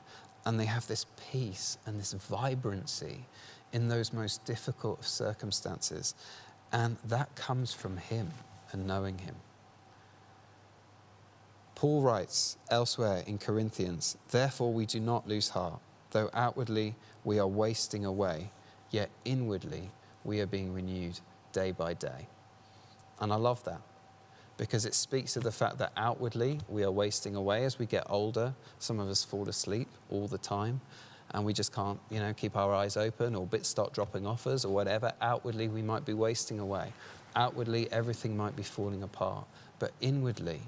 and 0.45 0.59
they 0.59 0.65
have 0.65 0.85
this 0.87 1.05
peace 1.31 1.77
and 1.85 1.97
this 1.97 2.11
vibrancy 2.11 3.25
in 3.71 3.87
those 3.87 4.11
most 4.11 4.43
difficult 4.43 5.03
circumstances. 5.05 6.13
And 6.73 6.97
that 7.05 7.33
comes 7.35 7.73
from 7.73 7.95
Him 7.95 8.31
and 8.73 8.85
knowing 8.85 9.17
Him. 9.17 9.35
Paul 11.81 12.03
writes 12.03 12.57
elsewhere 12.69 13.23
in 13.25 13.39
Corinthians, 13.39 14.15
Therefore 14.29 14.71
we 14.71 14.85
do 14.85 14.99
not 14.99 15.27
lose 15.27 15.49
heart, 15.49 15.79
though 16.11 16.29
outwardly 16.31 16.93
we 17.23 17.39
are 17.39 17.47
wasting 17.47 18.05
away, 18.05 18.51
yet 18.91 19.09
inwardly 19.25 19.89
we 20.23 20.41
are 20.41 20.45
being 20.45 20.75
renewed 20.75 21.19
day 21.53 21.71
by 21.71 21.95
day. 21.95 22.27
And 23.19 23.33
I 23.33 23.35
love 23.37 23.63
that 23.63 23.81
because 24.57 24.85
it 24.85 24.93
speaks 24.93 25.33
to 25.33 25.39
the 25.39 25.51
fact 25.51 25.79
that 25.79 25.91
outwardly 25.97 26.59
we 26.69 26.83
are 26.83 26.91
wasting 26.91 27.35
away 27.35 27.65
as 27.65 27.79
we 27.79 27.87
get 27.87 28.03
older. 28.11 28.53
Some 28.77 28.99
of 28.99 29.09
us 29.09 29.23
fall 29.23 29.49
asleep 29.49 29.87
all 30.11 30.27
the 30.27 30.37
time 30.37 30.81
and 31.31 31.43
we 31.43 31.51
just 31.51 31.73
can't, 31.73 31.99
you 32.11 32.19
know, 32.19 32.31
keep 32.31 32.55
our 32.55 32.75
eyes 32.75 32.95
open 32.95 33.33
or 33.33 33.47
bits 33.47 33.69
start 33.69 33.91
dropping 33.91 34.27
off 34.27 34.45
us 34.45 34.65
or 34.65 34.71
whatever. 34.71 35.13
Outwardly 35.19 35.67
we 35.67 35.81
might 35.81 36.05
be 36.05 36.13
wasting 36.13 36.59
away. 36.59 36.93
Outwardly 37.35 37.91
everything 37.91 38.37
might 38.37 38.55
be 38.55 38.61
falling 38.61 39.01
apart. 39.01 39.47
But 39.79 39.93
inwardly, 39.99 40.61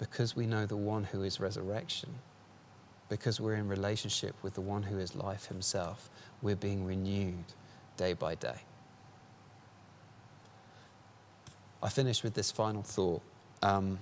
because 0.00 0.34
we 0.34 0.46
know 0.46 0.64
the 0.64 0.78
one 0.78 1.04
who 1.04 1.22
is 1.22 1.38
resurrection, 1.38 2.08
because 3.10 3.38
we're 3.38 3.54
in 3.54 3.68
relationship 3.68 4.34
with 4.42 4.54
the 4.54 4.60
one 4.62 4.82
who 4.82 4.98
is 4.98 5.14
life 5.14 5.44
himself, 5.46 6.08
we're 6.40 6.56
being 6.56 6.86
renewed 6.86 7.44
day 7.98 8.14
by 8.14 8.34
day. 8.34 8.62
I 11.82 11.90
finish 11.90 12.22
with 12.22 12.32
this 12.32 12.50
final 12.50 12.82
thought. 12.82 13.20
Um, 13.62 13.98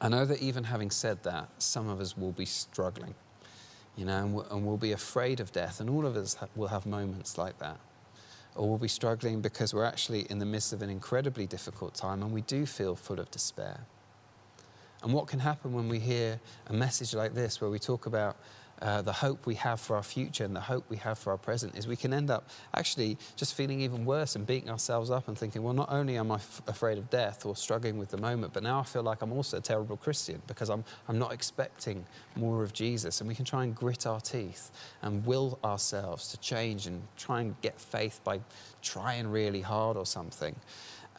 I 0.00 0.08
know 0.08 0.24
that 0.24 0.42
even 0.42 0.64
having 0.64 0.90
said 0.90 1.22
that, 1.22 1.48
some 1.58 1.88
of 1.88 2.00
us 2.00 2.18
will 2.18 2.32
be 2.32 2.44
struggling, 2.44 3.14
you 3.96 4.04
know, 4.04 4.18
and 4.18 4.34
we'll, 4.34 4.46
and 4.50 4.66
we'll 4.66 4.76
be 4.76 4.90
afraid 4.90 5.38
of 5.38 5.52
death, 5.52 5.78
and 5.78 5.88
all 5.88 6.04
of 6.04 6.16
us 6.16 6.34
ha- 6.34 6.48
will 6.56 6.68
have 6.68 6.84
moments 6.84 7.38
like 7.38 7.60
that. 7.60 7.78
Or 8.56 8.68
we'll 8.68 8.78
be 8.78 8.88
struggling 8.88 9.40
because 9.40 9.72
we're 9.72 9.84
actually 9.84 10.22
in 10.22 10.40
the 10.40 10.46
midst 10.46 10.72
of 10.72 10.82
an 10.82 10.90
incredibly 10.90 11.46
difficult 11.46 11.94
time 11.94 12.22
and 12.22 12.32
we 12.32 12.42
do 12.42 12.66
feel 12.66 12.94
full 12.96 13.18
of 13.18 13.30
despair. 13.30 13.86
And 15.02 15.12
what 15.12 15.26
can 15.26 15.40
happen 15.40 15.72
when 15.72 15.88
we 15.88 15.98
hear 15.98 16.40
a 16.68 16.72
message 16.72 17.14
like 17.14 17.34
this, 17.34 17.60
where 17.60 17.70
we 17.70 17.78
talk 17.78 18.06
about 18.06 18.36
uh, 18.82 19.00
the 19.00 19.12
hope 19.12 19.46
we 19.46 19.54
have 19.54 19.80
for 19.80 19.94
our 19.94 20.02
future 20.02 20.44
and 20.44 20.56
the 20.56 20.60
hope 20.60 20.84
we 20.88 20.96
have 20.96 21.16
for 21.16 21.30
our 21.30 21.38
present 21.38 21.76
is 21.76 21.86
we 21.86 21.94
can 21.94 22.12
end 22.12 22.30
up 22.30 22.48
actually 22.74 23.16
just 23.36 23.54
feeling 23.54 23.80
even 23.80 24.04
worse 24.04 24.34
and 24.34 24.44
beating 24.44 24.68
ourselves 24.68 25.08
up 25.08 25.28
and 25.28 25.38
thinking, 25.38 25.62
well, 25.62 25.72
not 25.72 25.92
only 25.92 26.16
am 26.16 26.32
I 26.32 26.40
afraid 26.66 26.98
of 26.98 27.08
death 27.08 27.46
or 27.46 27.54
struggling 27.54 27.96
with 27.96 28.08
the 28.08 28.16
moment, 28.16 28.52
but 28.52 28.64
now 28.64 28.80
I 28.80 28.82
feel 28.82 29.04
like 29.04 29.22
I'm 29.22 29.32
also 29.32 29.58
a 29.58 29.60
terrible 29.60 29.96
Christian 29.96 30.42
because 30.48 30.68
I'm, 30.68 30.84
I'm 31.08 31.16
not 31.16 31.32
expecting 31.32 32.04
more 32.34 32.64
of 32.64 32.72
Jesus. 32.72 33.20
And 33.20 33.28
we 33.28 33.36
can 33.36 33.44
try 33.44 33.62
and 33.62 33.72
grit 33.72 34.04
our 34.04 34.20
teeth 34.20 34.72
and 35.02 35.24
will 35.24 35.60
ourselves 35.62 36.26
to 36.32 36.38
change 36.38 36.88
and 36.88 37.02
try 37.16 37.40
and 37.40 37.54
get 37.60 37.80
faith 37.80 38.20
by 38.24 38.40
trying 38.82 39.28
really 39.28 39.60
hard 39.60 39.96
or 39.96 40.06
something. 40.06 40.56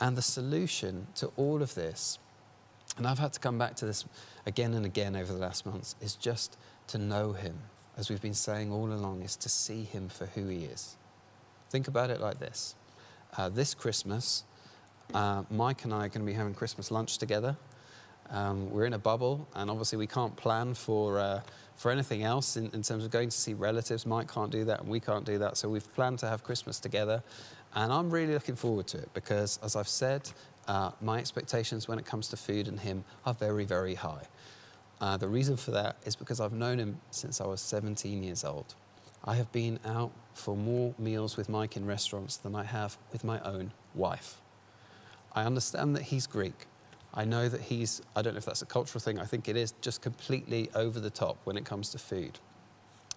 And 0.01 0.17
the 0.17 0.21
solution 0.21 1.07
to 1.15 1.27
all 1.37 1.61
of 1.61 1.75
this, 1.75 2.19
and 2.97 3.07
I've 3.07 3.19
had 3.19 3.33
to 3.33 3.39
come 3.39 3.57
back 3.57 3.75
to 3.77 3.85
this 3.85 4.05
again 4.45 4.73
and 4.73 4.85
again 4.85 5.15
over 5.15 5.31
the 5.31 5.39
last 5.39 5.65
months, 5.65 5.95
is 6.01 6.15
just 6.15 6.57
to 6.87 6.97
know 6.97 7.33
Him, 7.33 7.57
as 7.97 8.09
we've 8.09 8.21
been 8.21 8.33
saying 8.33 8.71
all 8.71 8.91
along, 8.91 9.23
is 9.23 9.35
to 9.37 9.49
see 9.49 9.83
Him 9.83 10.09
for 10.09 10.25
who 10.27 10.47
He 10.47 10.65
is. 10.65 10.95
Think 11.69 11.87
about 11.87 12.09
it 12.09 12.21
like 12.21 12.39
this 12.39 12.75
uh, 13.37 13.49
this 13.49 13.73
Christmas, 13.73 14.43
uh, 15.13 15.43
Mike 15.49 15.83
and 15.83 15.93
I 15.93 16.05
are 16.05 16.09
going 16.09 16.21
to 16.21 16.25
be 16.25 16.33
having 16.33 16.53
Christmas 16.53 16.91
lunch 16.91 17.17
together. 17.17 17.55
Um, 18.29 18.69
we're 18.71 18.85
in 18.85 18.93
a 18.93 18.99
bubble, 18.99 19.47
and 19.53 19.69
obviously 19.69 19.97
we 19.97 20.07
can't 20.07 20.35
plan 20.35 20.73
for, 20.73 21.19
uh, 21.19 21.41
for 21.75 21.91
anything 21.91 22.23
else 22.23 22.57
in, 22.57 22.65
in, 22.71 22.81
terms 22.81 23.03
of 23.05 23.11
going 23.11 23.29
to 23.29 23.37
see 23.37 23.53
relatives. 23.53 24.05
Mike 24.05 24.31
can't 24.31 24.51
do 24.51 24.65
that, 24.65 24.79
and 24.79 24.89
we 24.89 24.99
can't 24.99 25.25
do 25.25 25.37
that. 25.39 25.57
So 25.57 25.69
we've 25.69 25.93
planned 25.93 26.19
to 26.19 26.29
have 26.29 26.43
Christmas 26.43 26.79
together, 26.79 27.21
and 27.75 27.91
I'm 27.91 28.09
really 28.09 28.33
looking 28.33 28.55
forward 28.55 28.87
to 28.87 28.97
it 28.97 29.09
because, 29.13 29.59
as 29.61 29.75
I've 29.75 29.87
said, 29.87 30.31
uh, 30.67 30.91
my 31.01 31.19
expectations 31.19 31.87
when 31.87 31.99
it 31.99 32.05
comes 32.05 32.27
to 32.29 32.37
food 32.37 32.67
and 32.67 32.79
him 32.79 33.03
are 33.25 33.33
very, 33.33 33.65
very 33.65 33.95
high. 33.95 34.23
Uh, 35.01 35.17
the 35.17 35.27
reason 35.27 35.57
for 35.57 35.71
that 35.71 35.97
is 36.05 36.15
because 36.15 36.39
I've 36.39 36.53
known 36.53 36.79
him 36.79 36.99
since 37.11 37.41
I 37.41 37.45
was 37.45 37.61
17 37.61 38.23
years 38.23 38.43
old. 38.43 38.75
I 39.25 39.35
have 39.35 39.51
been 39.51 39.79
out 39.85 40.11
for 40.33 40.55
more 40.55 40.93
meals 40.97 41.37
with 41.37 41.49
Mike 41.49 41.77
in 41.77 41.85
restaurants 41.85 42.37
than 42.37 42.55
I 42.55 42.63
have 42.63 42.97
with 43.11 43.23
my 43.23 43.39
own 43.41 43.71
wife. 43.95 44.41
I 45.33 45.43
understand 45.43 45.95
that 45.95 46.03
he's 46.03 46.27
Greek. 46.27 46.67
I 47.13 47.25
know 47.25 47.47
that 47.47 47.61
he's, 47.61 48.01
I 48.15 48.21
don't 48.21 48.33
know 48.33 48.39
if 48.39 48.45
that's 48.45 48.61
a 48.61 48.65
cultural 48.65 48.99
thing, 48.99 49.19
I 49.19 49.25
think 49.25 49.47
it 49.47 49.55
is 49.55 49.73
just 49.81 50.01
completely 50.01 50.69
over 50.73 50.99
the 50.99 51.09
top 51.09 51.37
when 51.43 51.57
it 51.57 51.65
comes 51.65 51.89
to 51.89 51.99
food. 51.99 52.39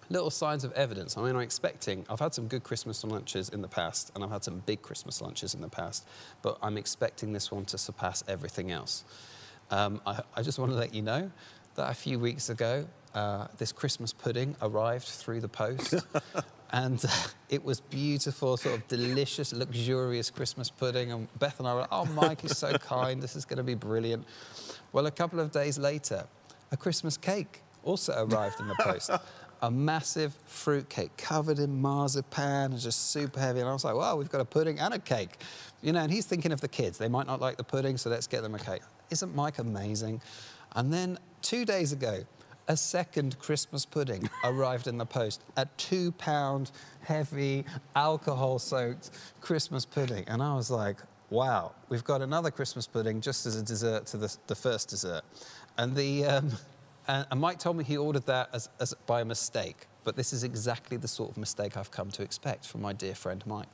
Little 0.09 0.29
signs 0.29 0.63
of 0.63 0.71
evidence. 0.73 1.17
I 1.17 1.21
mean, 1.21 1.35
I'm 1.35 1.41
expecting, 1.41 2.05
I've 2.09 2.19
had 2.19 2.33
some 2.33 2.47
good 2.47 2.63
Christmas 2.63 3.03
lunches 3.03 3.49
in 3.49 3.61
the 3.61 3.67
past, 3.67 4.11
and 4.15 4.23
I've 4.23 4.31
had 4.31 4.43
some 4.43 4.59
big 4.65 4.81
Christmas 4.81 5.21
lunches 5.21 5.53
in 5.53 5.61
the 5.61 5.67
past, 5.67 6.07
but 6.41 6.57
I'm 6.61 6.77
expecting 6.77 7.33
this 7.33 7.51
one 7.51 7.65
to 7.65 7.77
surpass 7.77 8.23
everything 8.27 8.71
else. 8.71 9.03
Um, 9.69 10.01
I, 10.05 10.21
I 10.35 10.41
just 10.43 10.59
want 10.59 10.71
to 10.71 10.77
let 10.77 10.93
you 10.93 11.01
know 11.01 11.29
that 11.75 11.91
a 11.91 11.93
few 11.93 12.19
weeks 12.19 12.49
ago, 12.49 12.85
uh, 13.13 13.47
this 13.57 13.71
Christmas 13.71 14.13
pudding 14.13 14.55
arrived 14.61 15.05
through 15.05 15.41
the 15.41 15.49
post. 15.49 15.95
and 16.71 17.03
uh, 17.03 17.09
it 17.49 17.63
was 17.63 17.79
beautiful, 17.79 18.57
sort 18.57 18.75
of 18.75 18.87
delicious, 18.87 19.53
luxurious 19.53 20.29
Christmas 20.29 20.69
pudding. 20.69 21.11
And 21.11 21.27
Beth 21.39 21.59
and 21.59 21.67
I 21.67 21.73
were, 21.73 21.79
like, 21.81 21.89
oh, 21.91 22.05
Mike 22.05 22.45
is 22.45 22.57
so 22.57 22.73
kind. 22.77 23.21
This 23.21 23.35
is 23.35 23.45
going 23.45 23.57
to 23.57 23.63
be 23.63 23.75
brilliant. 23.75 24.25
Well, 24.91 25.05
a 25.05 25.11
couple 25.11 25.39
of 25.39 25.51
days 25.51 25.77
later, 25.77 26.25
a 26.71 26.77
Christmas 26.77 27.17
cake 27.17 27.61
also 27.83 28.25
arrived 28.25 28.59
in 28.59 28.67
the 28.67 28.75
post. 28.75 29.11
A 29.61 29.71
massive 29.71 30.33
fruit 30.45 30.89
cake 30.89 31.11
covered 31.17 31.59
in 31.59 31.81
marzipan 31.81 32.71
and 32.71 32.79
just 32.79 33.11
super 33.11 33.39
heavy. 33.39 33.59
And 33.59 33.69
I 33.69 33.73
was 33.73 33.83
like, 33.83 33.95
wow, 33.95 34.15
we've 34.15 34.29
got 34.29 34.41
a 34.41 34.45
pudding 34.45 34.79
and 34.79 34.93
a 34.93 34.99
cake. 34.99 35.37
You 35.81 35.93
know, 35.93 36.01
and 36.01 36.11
he's 36.11 36.25
thinking 36.25 36.51
of 36.51 36.61
the 36.61 36.67
kids. 36.67 36.97
They 36.97 37.07
might 37.07 37.27
not 37.27 37.39
like 37.39 37.57
the 37.57 37.63
pudding, 37.63 37.97
so 37.97 38.09
let's 38.09 38.27
get 38.27 38.43
them 38.43 38.55
a 38.55 38.59
cake. 38.59 38.81
Isn't 39.09 39.35
Mike 39.35 39.59
amazing? 39.59 40.21
And 40.75 40.93
then 40.93 41.17
two 41.41 41.65
days 41.65 41.91
ago, 41.91 42.23
a 42.67 42.75
second 42.75 43.39
Christmas 43.39 43.85
pudding 43.85 44.29
arrived 44.43 44.87
in 44.87 44.97
the 44.97 45.05
post, 45.05 45.43
a 45.55 45.65
two 45.77 46.11
pound 46.13 46.71
heavy 47.01 47.65
alcohol 47.95 48.59
soaked 48.59 49.11
Christmas 49.41 49.85
pudding. 49.85 50.25
And 50.27 50.41
I 50.41 50.55
was 50.55 50.69
like, 50.69 50.97
wow, 51.29 51.73
we've 51.89 52.03
got 52.03 52.21
another 52.21 52.51
Christmas 52.51 52.87
pudding 52.87 53.21
just 53.21 53.45
as 53.45 53.55
a 53.55 53.63
dessert 53.63 54.05
to 54.07 54.17
the, 54.17 54.35
the 54.47 54.55
first 54.55 54.89
dessert. 54.89 55.23
And, 55.77 55.95
the, 55.95 56.25
um, 56.25 56.51
and, 57.07 57.25
and, 57.31 57.39
Mike 57.39 57.59
told 57.59 57.77
me 57.77 57.83
he 57.83 57.97
ordered 57.97 58.25
that 58.25 58.49
as, 58.53 58.69
as 58.79 58.93
by 59.05 59.21
a 59.21 59.25
mistake, 59.25 59.87
but 60.03 60.15
this 60.15 60.33
is 60.33 60.43
exactly 60.43 60.97
the 60.97 61.07
sort 61.07 61.31
of 61.31 61.37
mistake 61.37 61.77
I've 61.77 61.91
come 61.91 62.11
to 62.11 62.23
expect 62.23 62.67
from 62.67 62.81
my 62.81 62.93
dear 62.93 63.15
friend 63.15 63.43
Mike. 63.45 63.69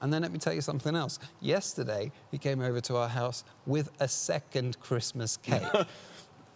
And 0.00 0.12
then 0.12 0.22
let 0.22 0.32
me 0.32 0.38
tell 0.38 0.54
you 0.54 0.62
something 0.62 0.96
else. 0.96 1.18
Yesterday, 1.40 2.10
he 2.30 2.38
came 2.38 2.60
over 2.60 2.80
to 2.82 2.96
our 2.96 3.08
house 3.08 3.44
with 3.66 3.90
a 4.00 4.08
second 4.08 4.80
Christmas 4.80 5.36
cake. 5.36 5.62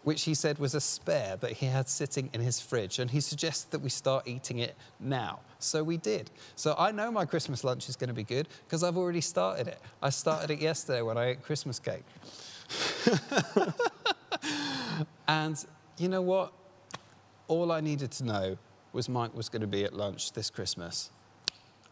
which 0.05 0.23
he 0.23 0.35
said 0.35 0.59
was 0.59 0.75
a 0.75 0.81
spare 0.81 1.37
that 1.37 1.53
he 1.53 1.67
had 1.67 1.89
sitting 1.89 2.29
in 2.33 2.41
his 2.41 2.61
fridge. 2.61 2.99
And 2.99 3.11
he 3.11 3.21
suggested 3.21 3.71
that 3.73 3.81
we 3.81 3.89
start 3.89 4.29
eating 4.29 4.59
it 4.59 4.77
now. 5.01 5.41
So 5.59 5.83
we 5.83 5.97
did. 5.97 6.31
So 6.57 6.75
I 6.79 6.93
know 6.93 7.11
my 7.11 7.25
Christmas 7.25 7.65
lunch 7.65 7.89
is 7.89 7.97
going 7.97 8.09
to 8.09 8.15
be 8.15 8.23
good 8.23 8.49
because 8.67 8.85
I've 8.85 8.99
already 8.99 9.23
started 9.23 9.67
it. 9.67 9.81
I 10.03 10.11
started 10.11 10.51
it 10.51 10.61
yesterday 10.61 11.01
when 11.01 11.17
I 11.17 11.31
ate 11.31 11.43
Christmas 11.43 11.79
cake. 11.79 12.05
and 15.29 15.65
you 15.99 16.09
know 16.09 16.23
what? 16.23 16.53
All 17.49 17.73
I 17.73 17.81
needed 17.81 18.11
to 18.13 18.25
know 18.25 18.59
was 18.93 19.09
Mike 19.09 19.35
was 19.35 19.49
going 19.49 19.61
to 19.61 19.67
be 19.67 19.85
at 19.85 19.93
lunch 19.93 20.33
this 20.33 20.51
Christmas. 20.51 21.11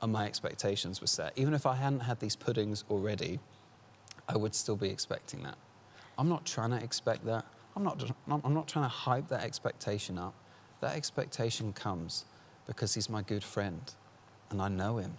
And 0.01 0.13
my 0.13 0.27
expectations 0.27 1.01
were 1.01 1.07
set. 1.07 1.33
Even 1.37 1.55
if 1.55 1.67
I 1.67 1.77
hadn't 1.77 2.01
had 2.01 2.19
these 2.21 2.35
puddings 2.35 2.85
already, 2.91 3.39
I 4.29 4.37
would 4.37 4.55
still 4.55 4.77
be 4.77 4.89
expecting 4.89 5.43
that. 5.43 5.57
I'm 6.19 6.29
not 6.29 6.45
trying 6.45 6.71
to 6.71 6.83
expect 6.83 7.25
that. 7.27 7.45
I'm 7.77 7.85
not, 7.85 8.11
I'm 8.29 8.55
not 8.55 8.69
trying 8.69 8.85
to 8.85 8.89
hype 8.89 9.29
that 9.29 9.43
expectation 9.45 10.19
up. 10.19 10.35
That 10.81 10.97
expectation 10.97 11.73
comes 11.73 12.25
because 12.67 12.95
he's 12.95 13.09
my 13.09 13.23
good 13.23 13.45
friend 13.45 13.81
and 14.51 14.61
I 14.61 14.69
know 14.69 14.99
him. 14.99 15.15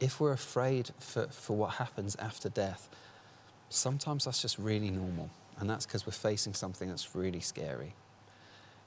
If 0.00 0.20
we're 0.20 0.32
afraid 0.32 0.90
for, 0.98 1.26
for 1.28 1.56
what 1.56 1.74
happens 1.74 2.16
after 2.16 2.48
death, 2.48 2.88
sometimes 3.68 4.24
that's 4.24 4.40
just 4.40 4.58
really 4.58 4.90
normal. 4.90 5.30
And 5.60 5.68
that's 5.68 5.86
because 5.86 6.06
we're 6.06 6.12
facing 6.12 6.54
something 6.54 6.88
that's 6.88 7.14
really 7.14 7.40
scary. 7.40 7.94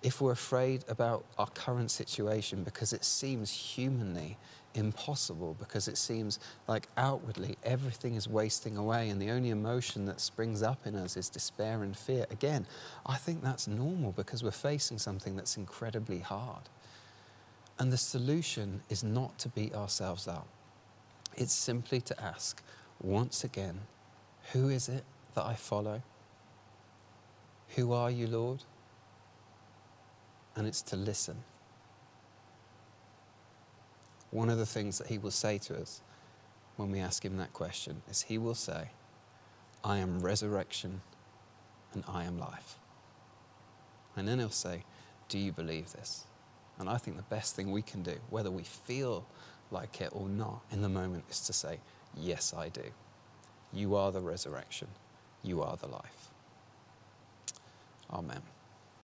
If 0.02 0.20
we're 0.20 0.32
afraid 0.34 0.84
about 0.90 1.24
our 1.38 1.48
current 1.48 1.90
situation 1.90 2.64
because 2.64 2.92
it 2.92 3.06
seems 3.06 3.52
humanly 3.52 4.38
impossible 4.76 5.56
because 5.60 5.88
it 5.88 5.98
seems 5.98 6.40
like 6.68 6.88
outwardly 6.98 7.58
everything 7.64 8.16
is 8.16 8.28
wasting 8.28 8.76
away 8.76 9.10
and 9.10 9.22
the 9.22 9.30
only 9.30 9.52
emotion 9.52 10.06
that 10.06 10.20
springs 10.20 10.64
up 10.64 10.86
in 10.86 10.96
us 10.96 11.16
is 11.16 11.30
despair 11.30 11.84
and 11.84 11.96
fear. 11.96 12.26
Again, 12.32 12.66
I 13.06 13.16
think 13.16 13.42
that's 13.44 13.68
normal 13.68 14.12
because 14.12 14.44
we're 14.44 14.52
facing 14.52 14.98
something 14.98 15.36
that's 15.36 15.58
incredibly 15.58 16.20
hard. 16.20 16.64
And 17.80 17.92
the 17.92 17.98
solution 17.98 18.82
is 18.90 19.04
not 19.04 19.38
to 19.40 19.50
beat 19.50 19.74
ourselves 19.74 20.28
up, 20.28 20.48
it's 21.36 21.54
simply 21.54 22.02
to 22.02 22.22
ask 22.22 22.62
once 23.02 23.44
again, 23.44 23.80
who 24.52 24.70
is 24.70 24.90
it 24.90 25.04
that 25.36 25.46
I 25.46 25.56
follow? 25.56 26.02
Who 27.76 27.94
are 27.94 28.12
you, 28.12 28.28
Lord? 28.28 28.64
And 30.56 30.68
it's 30.68 30.82
to 30.84 30.96
listen 30.96 31.44
one 34.34 34.50
of 34.50 34.58
the 34.58 34.66
things 34.66 34.98
that 34.98 35.08
he 35.08 35.20
will 35.20 35.32
say 35.32 35.60
to 35.60 35.80
us 35.80 36.02
when 36.76 36.92
we 36.92 37.00
ask 37.00 37.24
him 37.24 37.38
that 37.38 37.54
question 37.54 38.02
is 38.10 38.24
he 38.24 38.40
will 38.40 38.56
say, 38.56 38.90
I 39.84 40.00
am 40.00 40.22
resurrection 40.22 41.02
and 41.94 42.04
I 42.08 42.24
am 42.24 42.40
life. 42.40 42.80
And 44.16 44.28
then 44.28 44.40
he'll 44.40 44.50
say, 44.50 44.84
Do 45.30 45.38
you 45.38 45.52
believe 45.52 45.92
this? 45.92 46.26
And 46.80 46.90
I 46.90 46.98
think 46.98 47.18
the 47.18 47.24
best 47.24 47.56
thing 47.56 47.72
we 47.72 47.84
can 47.84 48.02
do, 48.02 48.16
whether 48.32 48.50
we 48.50 48.64
feel 48.64 49.26
like 49.70 50.02
it 50.02 50.10
or 50.12 50.28
not 50.28 50.62
in 50.72 50.82
the 50.82 50.90
moment, 50.90 51.26
is 51.30 51.42
to 51.42 51.54
say, 51.54 51.80
Yes, 52.18 52.56
I 52.58 52.70
do. 52.70 52.86
You 53.72 53.96
are 53.96 54.12
the 54.12 54.22
resurrection. 54.22 54.88
You 55.44 55.62
are 55.62 55.78
the 55.78 55.88
life. 55.88 56.33
Amen. 58.10 58.53